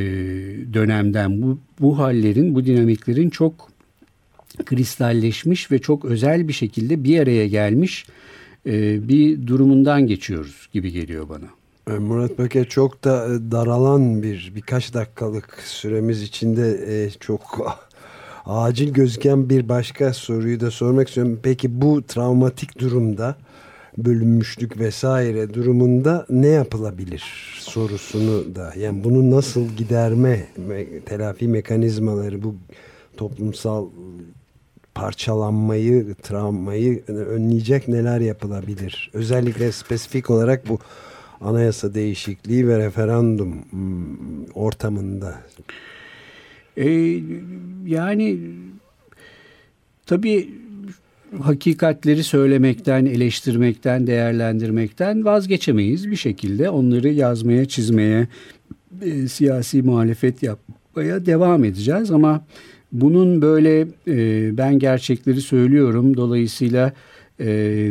dönemden 0.75 1.43
bu, 1.43 1.59
bu 1.81 1.99
hallerin, 1.99 2.55
bu 2.55 2.67
dinamiklerin 2.67 3.31
çok 3.31 3.74
kristalleşmiş 4.65 5.71
ve 5.71 5.79
çok 5.79 6.05
özel 6.05 6.49
bir 6.49 6.53
şekilde 6.53 7.05
bir 7.05 7.21
araya 7.21 7.47
gelmiş 7.47 8.07
e, 8.67 9.09
bir 9.09 9.47
durumundan 9.47 10.07
geçiyoruz 10.07 10.69
gibi 10.73 10.93
geliyor 10.93 11.29
bana. 11.29 11.47
E, 11.97 11.99
Murat 11.99 12.39
Böke 12.39 12.65
çok 12.65 13.05
da 13.05 13.27
e, 13.27 13.51
daralan 13.51 14.23
bir 14.23 14.53
birkaç 14.57 14.95
dakikalık 14.95 15.59
süremiz 15.65 16.23
içinde 16.23 17.11
çok 17.21 17.77
acil 18.47 18.93
gözüken 18.93 19.49
bir 19.51 19.69
başka 19.69 20.15
soruyu 20.15 20.61
da 20.61 20.71
sormak 20.71 21.09
istiyorum. 21.09 21.41
Peki 21.43 21.81
bu 21.81 22.03
travmatik 22.03 22.79
durumda 22.79 23.37
bölünmüşlük 23.99 24.79
vesaire 24.79 25.55
durumunda 25.55 26.27
ne 26.31 26.47
yapılabilir 26.47 27.23
sorusunu 27.61 28.55
da 28.55 28.73
yani 28.79 29.05
bunu 29.05 29.31
nasıl 29.31 29.69
giderme 29.69 30.47
telafi 31.07 31.49
mekanizmaları 31.49 32.43
bu 32.43 32.55
toplumsal 33.17 33.87
parçalanmayı, 34.95 36.15
travmayı 36.23 37.05
önleyecek 37.07 37.89
neler 37.89 38.21
yapılabilir? 38.21 39.11
Özellikle 39.13 39.73
spesifik 39.73 40.31
olarak 40.31 40.69
bu 40.69 40.79
anayasa 41.41 41.95
değişikliği 41.95 42.69
ve 42.69 42.79
referandum 42.79 43.55
hmm, 43.71 44.45
ortamında. 44.55 45.35
Ee, 46.77 47.21
yani 47.87 48.39
tabii 50.07 50.51
hakikatleri 51.43 52.25
söylemekten, 52.25 53.07
eleştirmekten, 53.07 54.07
değerlendirmekten 54.07 55.25
vazgeçemeyiz 55.25 56.11
bir 56.11 56.17
şekilde. 56.17 56.71
Onları 56.71 57.09
yazmaya, 57.09 57.65
çizmeye, 57.65 58.29
e, 59.03 59.29
siyasi 59.29 59.83
muhalefet 59.83 60.43
yapmaya 60.43 61.27
devam 61.27 61.65
edeceğiz 61.65 62.11
ama 62.11 62.45
bunun 62.95 63.43
böyle 63.43 63.81
e, 64.09 64.59
ben 64.59 64.79
gerçekleri 64.79 65.41
söylüyorum 65.41 66.17
dolayısıyla 66.17 66.93
e, 67.41 67.91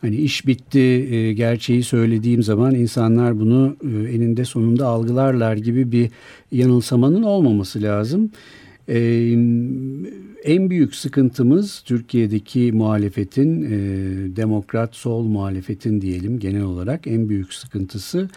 hani 0.00 0.16
iş 0.16 0.46
bitti 0.46 0.80
e, 0.80 1.32
gerçeği 1.32 1.82
söylediğim 1.82 2.42
zaman 2.42 2.74
insanlar 2.74 3.40
bunu 3.40 3.76
e, 3.84 4.14
eninde 4.14 4.44
sonunda 4.44 4.86
algılarlar 4.86 5.56
gibi 5.56 5.92
bir 5.92 6.10
yanılsamanın 6.52 7.22
olmaması 7.22 7.82
lazım. 7.82 8.30
E, 8.88 8.98
en 10.44 10.70
büyük 10.70 10.94
sıkıntımız 10.94 11.80
Türkiye'deki 11.80 12.72
muhalefetin, 12.72 13.62
e, 13.62 13.70
demokrat 14.36 14.96
sol 14.96 15.24
muhalefetin 15.24 16.00
diyelim 16.00 16.38
genel 16.38 16.62
olarak 16.62 17.06
en 17.06 17.28
büyük 17.28 17.54
sıkıntısı 17.54 18.28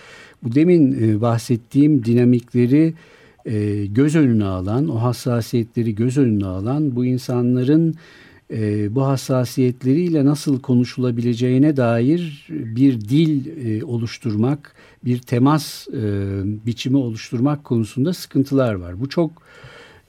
bu 0.44 0.56
demin 0.56 1.10
e, 1.10 1.22
bahsettiğim 1.22 2.06
dinamikleri 2.06 2.94
e, 3.46 3.86
göz 3.86 4.16
önüne 4.16 4.46
alan, 4.46 4.88
o 4.88 4.96
hassasiyetleri 4.96 5.96
göz 5.96 6.18
önüne 6.18 6.46
alan 6.46 6.96
bu 6.96 7.06
insanların 7.06 7.96
e, 8.54 8.96
bu 8.96 9.06
hassasiyetleriyle 9.06 10.26
nasıl 10.26 10.62
konuşulabileceğine 10.62 11.78
dair 11.78 12.48
bir 12.50 13.02
dil 13.02 13.46
e, 13.66 13.86
oluşturmak, 13.86 14.76
bir 15.06 15.20
temas 15.20 15.88
e, 15.88 16.02
biçimi 16.66 16.98
oluşturmak 16.98 17.64
konusunda 17.64 18.14
sıkıntılar 18.14 18.74
var. 18.74 19.02
Bu 19.02 19.10
çok 19.10 19.32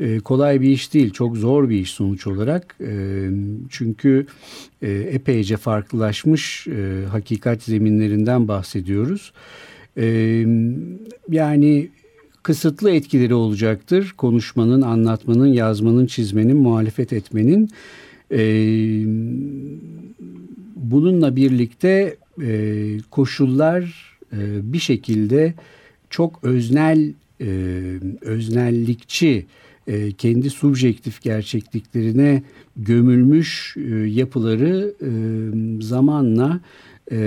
e, 0.00 0.18
kolay 0.18 0.60
bir 0.60 0.70
iş 0.70 0.94
değil, 0.94 1.10
çok 1.10 1.36
zor 1.36 1.68
bir 1.68 1.80
iş 1.80 1.90
sonuç 1.90 2.26
olarak. 2.26 2.76
E, 2.80 3.30
çünkü 3.70 4.26
e, 4.82 4.92
epeyce 4.92 5.56
farklılaşmış 5.56 6.66
e, 6.66 7.04
hakikat 7.10 7.62
zeminlerinden 7.62 8.48
bahsediyoruz. 8.48 9.32
E, 9.96 10.06
yani 11.30 11.88
kısıtlı 12.46 12.90
etkileri 12.90 13.34
olacaktır 13.34 14.14
konuşmanın, 14.16 14.82
anlatmanın, 14.82 15.46
yazmanın, 15.46 16.06
çizmenin, 16.06 16.56
muhalefet 16.56 17.12
etmenin. 17.12 17.70
E, 18.32 18.40
bununla 20.76 21.36
birlikte 21.36 22.16
e, 22.42 22.98
koşullar 23.10 23.82
e, 24.32 24.72
bir 24.72 24.78
şekilde 24.78 25.54
çok 26.10 26.44
öznel, 26.44 27.12
e, 27.40 27.48
öznellikçi, 28.20 29.46
kendi 30.18 30.50
subjektif 30.50 31.22
gerçekliklerine 31.22 32.42
gömülmüş 32.76 33.76
yapıları 34.06 34.94
zamanla 35.80 36.60
e, 37.12 37.18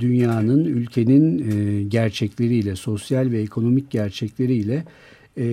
dünyanın, 0.00 0.64
ülkenin 0.64 1.50
e, 1.50 1.82
gerçekleriyle, 1.82 2.76
sosyal 2.76 3.30
ve 3.30 3.40
ekonomik 3.40 3.90
gerçekleriyle 3.90 4.84
e, 5.36 5.44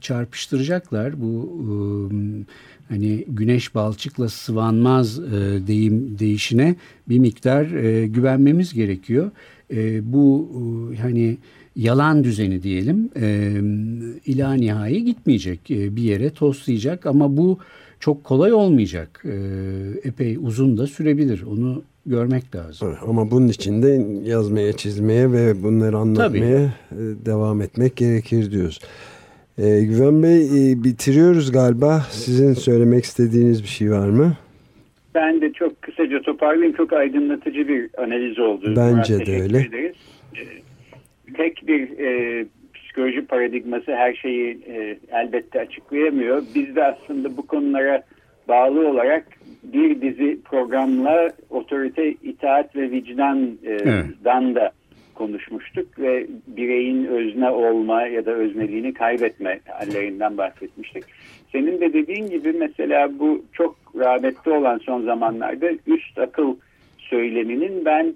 çarpıştıracaklar. 0.00 1.20
Bu 1.20 1.60
e, 1.62 1.72
hani 2.88 3.24
güneş 3.28 3.74
balçıkla 3.74 4.28
sıvanmaz 4.28 5.18
e, 5.18 5.66
deyim 5.66 6.18
değişine 6.18 6.76
bir 7.08 7.18
miktar 7.18 7.66
e, 7.70 8.06
güvenmemiz 8.06 8.74
gerekiyor. 8.74 9.30
E, 9.70 10.12
bu 10.12 10.50
e, 10.92 10.96
hani 10.96 11.36
yalan 11.76 12.24
düzeni 12.24 12.62
diyelim 12.62 13.10
e, 13.16 13.60
ila 14.26 14.54
nihai 14.54 15.04
gitmeyecek 15.04 15.70
e, 15.70 15.96
bir 15.96 16.02
yere 16.02 16.30
toslayacak 16.30 17.06
ama 17.06 17.36
bu 17.36 17.58
çok 18.00 18.24
kolay 18.24 18.52
olmayacak. 18.52 19.24
E, 19.24 19.34
epey 20.04 20.36
uzun 20.40 20.78
da 20.78 20.86
sürebilir. 20.86 21.42
Onu 21.42 21.82
görmek 22.06 22.54
lazım. 22.54 22.88
Evet, 22.88 22.98
ama 23.08 23.30
bunun 23.30 23.48
için 23.48 23.82
de 23.82 24.06
yazmaya, 24.30 24.72
çizmeye 24.72 25.32
ve 25.32 25.62
bunları 25.62 25.96
anlatmaya 25.96 26.70
Tabii. 26.90 27.26
devam 27.26 27.62
etmek 27.62 27.96
gerekir 27.96 28.50
diyoruz. 28.50 28.80
Ee, 29.58 29.80
Güven 29.80 30.22
Bey 30.22 30.72
e, 30.72 30.84
bitiriyoruz 30.84 31.52
galiba. 31.52 32.00
Sizin 32.10 32.52
söylemek 32.52 33.04
istediğiniz 33.04 33.62
bir 33.62 33.68
şey 33.68 33.90
var 33.90 34.08
mı? 34.08 34.32
Ben 35.14 35.40
de 35.40 35.52
çok 35.52 35.82
kısaca 35.82 36.22
toparlayayım. 36.22 36.76
Çok 36.76 36.92
aydınlatıcı 36.92 37.68
bir 37.68 37.90
analiz 37.98 38.38
oldu. 38.38 38.74
Bence 38.76 39.14
Murat, 39.14 39.26
de 39.26 39.42
öyle. 39.42 39.58
Ederiz. 39.58 39.96
Ee, 40.36 40.44
tek 41.36 41.68
bir 41.68 41.98
e, 41.98 42.44
psikoloji 42.74 43.26
paradigması 43.26 43.92
her 43.92 44.14
şeyi 44.14 44.58
e, 44.66 44.98
elbette 45.12 45.60
açıklayamıyor. 45.60 46.42
Biz 46.54 46.76
de 46.76 46.84
aslında 46.84 47.36
bu 47.36 47.46
konulara 47.46 48.02
bağlı 48.48 48.88
olarak 48.88 49.26
bir 49.62 50.00
dizi 50.00 50.38
programla 50.44 51.30
otorite, 51.50 52.12
itaat 52.12 52.76
ve 52.76 52.90
vicdandan 52.90 53.58
evet. 53.64 54.54
da 54.54 54.72
konuşmuştuk 55.14 55.98
ve 55.98 56.26
bireyin 56.46 57.04
özne 57.04 57.50
olma 57.50 58.02
ya 58.02 58.26
da 58.26 58.30
özneliğini 58.30 58.94
kaybetme 58.94 59.60
hallerinden 59.68 60.38
bahsetmiştik. 60.38 61.04
Senin 61.52 61.80
de 61.80 61.92
dediğin 61.92 62.30
gibi 62.30 62.52
mesela 62.52 63.18
bu 63.18 63.44
çok 63.52 63.76
rağbette 63.98 64.50
olan 64.50 64.78
son 64.78 65.02
zamanlarda 65.02 65.70
üst 65.86 66.18
akıl 66.18 66.56
söyleminin 66.98 67.84
ben 67.84 68.14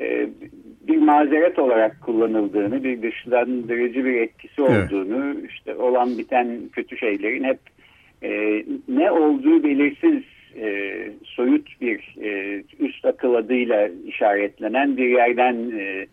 e, 0.00 0.28
bir 0.88 0.96
mazeret 0.96 1.58
olarak 1.58 2.00
kullanıldığını, 2.00 2.84
bir 2.84 3.02
dışlandırıcı 3.02 4.04
bir 4.04 4.14
etkisi 4.14 4.62
olduğunu, 4.62 5.34
evet. 5.38 5.50
işte 5.50 5.74
olan 5.74 6.18
biten 6.18 6.60
kötü 6.72 6.96
şeylerin 6.96 7.44
hep 7.44 7.58
e, 8.22 8.64
ne 8.88 9.10
olduğu 9.10 9.62
belirsiz 9.62 10.22
e, 10.56 11.10
soyut 11.24 11.80
bir 11.80 12.16
e, 12.22 12.62
üst 12.78 13.04
akıl 13.04 13.34
adıyla 13.34 13.88
işaretlenen 14.06 14.96
bir 14.96 15.08
yerden 15.08 15.70
e, 15.78 16.06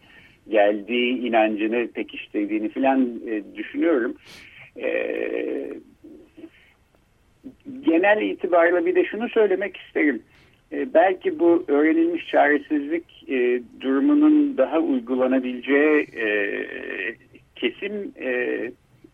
geldiği 0.50 1.18
inancını 1.20 1.88
pekiştirdiğini 1.88 2.70
filan 2.70 3.22
e, 3.28 3.56
düşünüyorum. 3.56 4.16
E, 4.78 4.90
genel 7.82 8.22
itibarla 8.22 8.86
bir 8.86 8.96
de 8.96 9.06
şunu 9.06 9.30
söylemek 9.30 9.78
isterim. 9.78 10.22
E, 10.72 10.94
belki 10.94 11.40
bu 11.40 11.66
öğrenilmiş 11.68 12.28
çaresizlik 12.28 13.30
e, 13.30 13.62
durumunun 13.82 14.58
daha 14.58 14.80
uygulanabileceği 14.80 16.08
e, 16.18 16.28
kesim 17.56 18.12
e, 18.20 18.72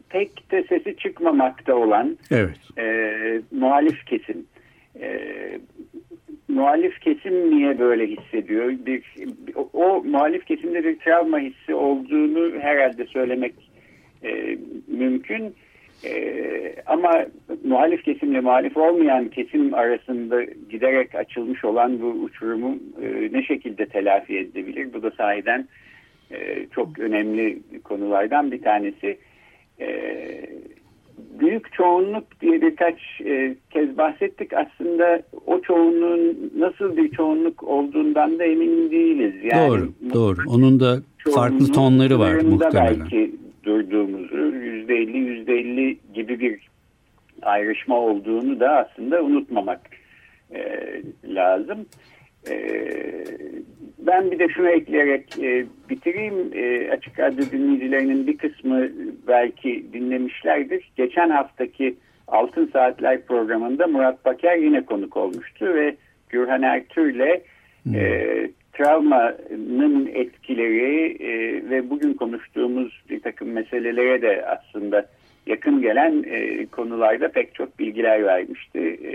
pek 0.09 0.51
de 0.51 0.63
sesi 0.63 0.97
çıkmamakta 0.97 1.75
olan 1.75 2.17
evet. 2.31 2.57
e, 2.77 3.41
muhalif 3.51 4.05
kesim. 4.05 4.45
E, 5.01 5.31
muhalif 6.47 7.01
kesim 7.01 7.51
niye 7.51 7.79
böyle 7.79 8.07
hissediyor? 8.07 8.73
Bir, 8.85 9.03
o, 9.55 9.69
o 9.73 10.03
muhalif 10.03 10.45
kesimde 10.45 10.83
bir 10.83 10.99
travma 10.99 11.39
hissi 11.39 11.75
olduğunu 11.75 12.59
herhalde 12.59 13.05
söylemek 13.05 13.53
e, 14.23 14.57
mümkün. 14.87 15.55
E, 16.05 16.75
ama 16.85 17.25
muhalif 17.63 18.03
kesimle 18.03 18.39
muhalif 18.39 18.77
olmayan 18.77 19.27
kesim 19.29 19.73
arasında 19.73 20.43
giderek 20.69 21.15
açılmış 21.15 21.65
olan 21.65 22.01
bu 22.01 22.07
uçurumu 22.07 22.79
e, 23.01 23.29
ne 23.31 23.43
şekilde 23.43 23.85
telafi 23.85 24.37
edebilir? 24.37 24.93
Bu 24.93 25.03
da 25.03 25.11
sahiden 25.11 25.67
e, 26.31 26.67
çok 26.75 26.99
önemli 26.99 27.59
konulardan 27.83 28.51
bir 28.51 28.61
tanesi. 28.61 29.17
E, 29.79 29.87
büyük 31.39 31.73
çoğunluk 31.73 32.41
diye 32.41 32.61
birkaç 32.61 32.95
e, 33.25 33.55
kez 33.69 33.97
bahsettik. 33.97 34.53
Aslında 34.53 35.21
o 35.45 35.61
çoğunluğun 35.61 36.51
nasıl 36.57 36.97
bir 36.97 37.11
çoğunluk 37.11 37.63
olduğundan 37.63 38.39
da 38.39 38.43
emin 38.43 38.91
değiliz. 38.91 39.33
Yani, 39.43 39.69
doğru, 39.69 39.91
doğru. 40.13 40.41
Onun 40.47 40.79
da 40.79 41.01
farklı 41.35 41.71
tonları 41.71 42.19
var 42.19 42.33
muhtemelen. 42.33 42.99
Belki 42.99 43.35
durduğumuzu 43.63 44.37
yüzde 44.37 44.95
elli 44.95 45.17
yüzde 45.17 45.53
elli 45.53 45.97
gibi 46.13 46.39
bir 46.39 46.69
ayrışma 47.41 47.95
olduğunu 47.99 48.59
da 48.59 48.69
aslında 48.69 49.23
unutmamak 49.23 49.81
e, 50.51 50.61
lazım. 51.25 51.85
E, 52.49 52.55
ben 53.99 54.31
bir 54.31 54.39
de 54.39 54.49
şunu 54.49 54.69
ekleyerek 54.69 55.39
e, 55.39 55.65
bitireyim. 55.89 56.51
E, 56.53 56.91
açık 56.91 57.19
radyo 57.19 57.45
dinleyicilerinin 57.51 58.27
bir 58.27 58.37
kısmı 58.37 58.89
belki 59.27 59.85
dinlemişlerdir. 59.93 60.91
Geçen 60.97 61.29
haftaki 61.29 61.95
Altın 62.27 62.69
Saatler 62.73 63.25
programında 63.25 63.87
Murat 63.87 64.25
Baker 64.25 64.57
yine 64.57 64.85
konuk 64.85 65.17
olmuştu 65.17 65.65
ve 65.65 65.95
Gürhan 66.29 66.61
Ertür'le 66.61 67.41
hmm. 67.83 67.95
e, 67.95 68.25
travmanın 68.73 70.09
etkileri 70.13 71.17
e, 71.23 71.29
ve 71.69 71.89
bugün 71.89 72.13
konuştuğumuz 72.13 73.01
bir 73.09 73.21
takım 73.21 73.51
meselelere 73.51 74.21
de 74.21 74.45
aslında 74.45 75.05
yakın 75.45 75.81
gelen 75.81 76.23
e, 76.27 76.65
konularda 76.65 77.27
pek 77.27 77.55
çok 77.55 77.79
bilgiler 77.79 78.23
vermişti. 78.23 78.79
E, 78.79 79.13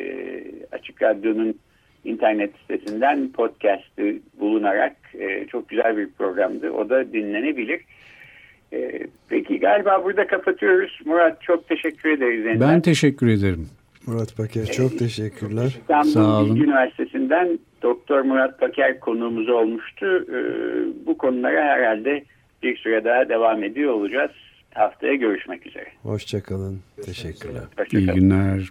Açık 0.76 1.02
Radyo'nun 1.02 1.58
internet 2.06 2.50
sitesinden 2.60 3.32
podcast'ı 3.32 4.14
bulunarak 4.40 4.96
e, 5.14 5.46
çok 5.46 5.68
güzel 5.68 5.96
bir 5.96 6.08
programdı. 6.10 6.70
O 6.70 6.88
da 6.88 7.12
dinlenebilir. 7.12 7.80
E, 8.72 9.06
peki 9.28 9.58
galiba 9.58 10.04
burada 10.04 10.26
kapatıyoruz. 10.26 11.00
Murat 11.04 11.42
çok 11.42 11.68
teşekkür 11.68 12.10
ederiz. 12.10 12.60
Ben 12.60 12.80
teşekkür 12.80 13.28
ederim. 13.28 13.68
Murat 14.06 14.36
Paker 14.36 14.66
çok 14.66 14.92
e, 14.92 14.96
teşekkürler. 14.96 15.76
İstanbul 15.80 16.10
Sağ 16.10 16.40
olun. 16.40 16.56
Üniversitesi'nden 16.56 17.58
Doktor 17.82 18.20
Murat 18.20 18.60
Paker 18.60 19.00
konuğumuz 19.00 19.48
olmuştu. 19.48 20.06
E, 20.06 20.38
bu 21.06 21.18
konulara 21.18 21.64
herhalde 21.64 22.24
bir 22.62 22.76
süre 22.76 23.04
daha 23.04 23.28
devam 23.28 23.64
ediyor 23.64 23.92
olacağız. 23.92 24.30
Haftaya 24.74 25.14
görüşmek 25.14 25.66
üzere. 25.66 25.86
Hoşçakalın. 26.02 26.80
Teşekkürler. 27.04 27.62
Hoşça 27.78 27.98
İyi 27.98 28.06
günler. 28.06 28.70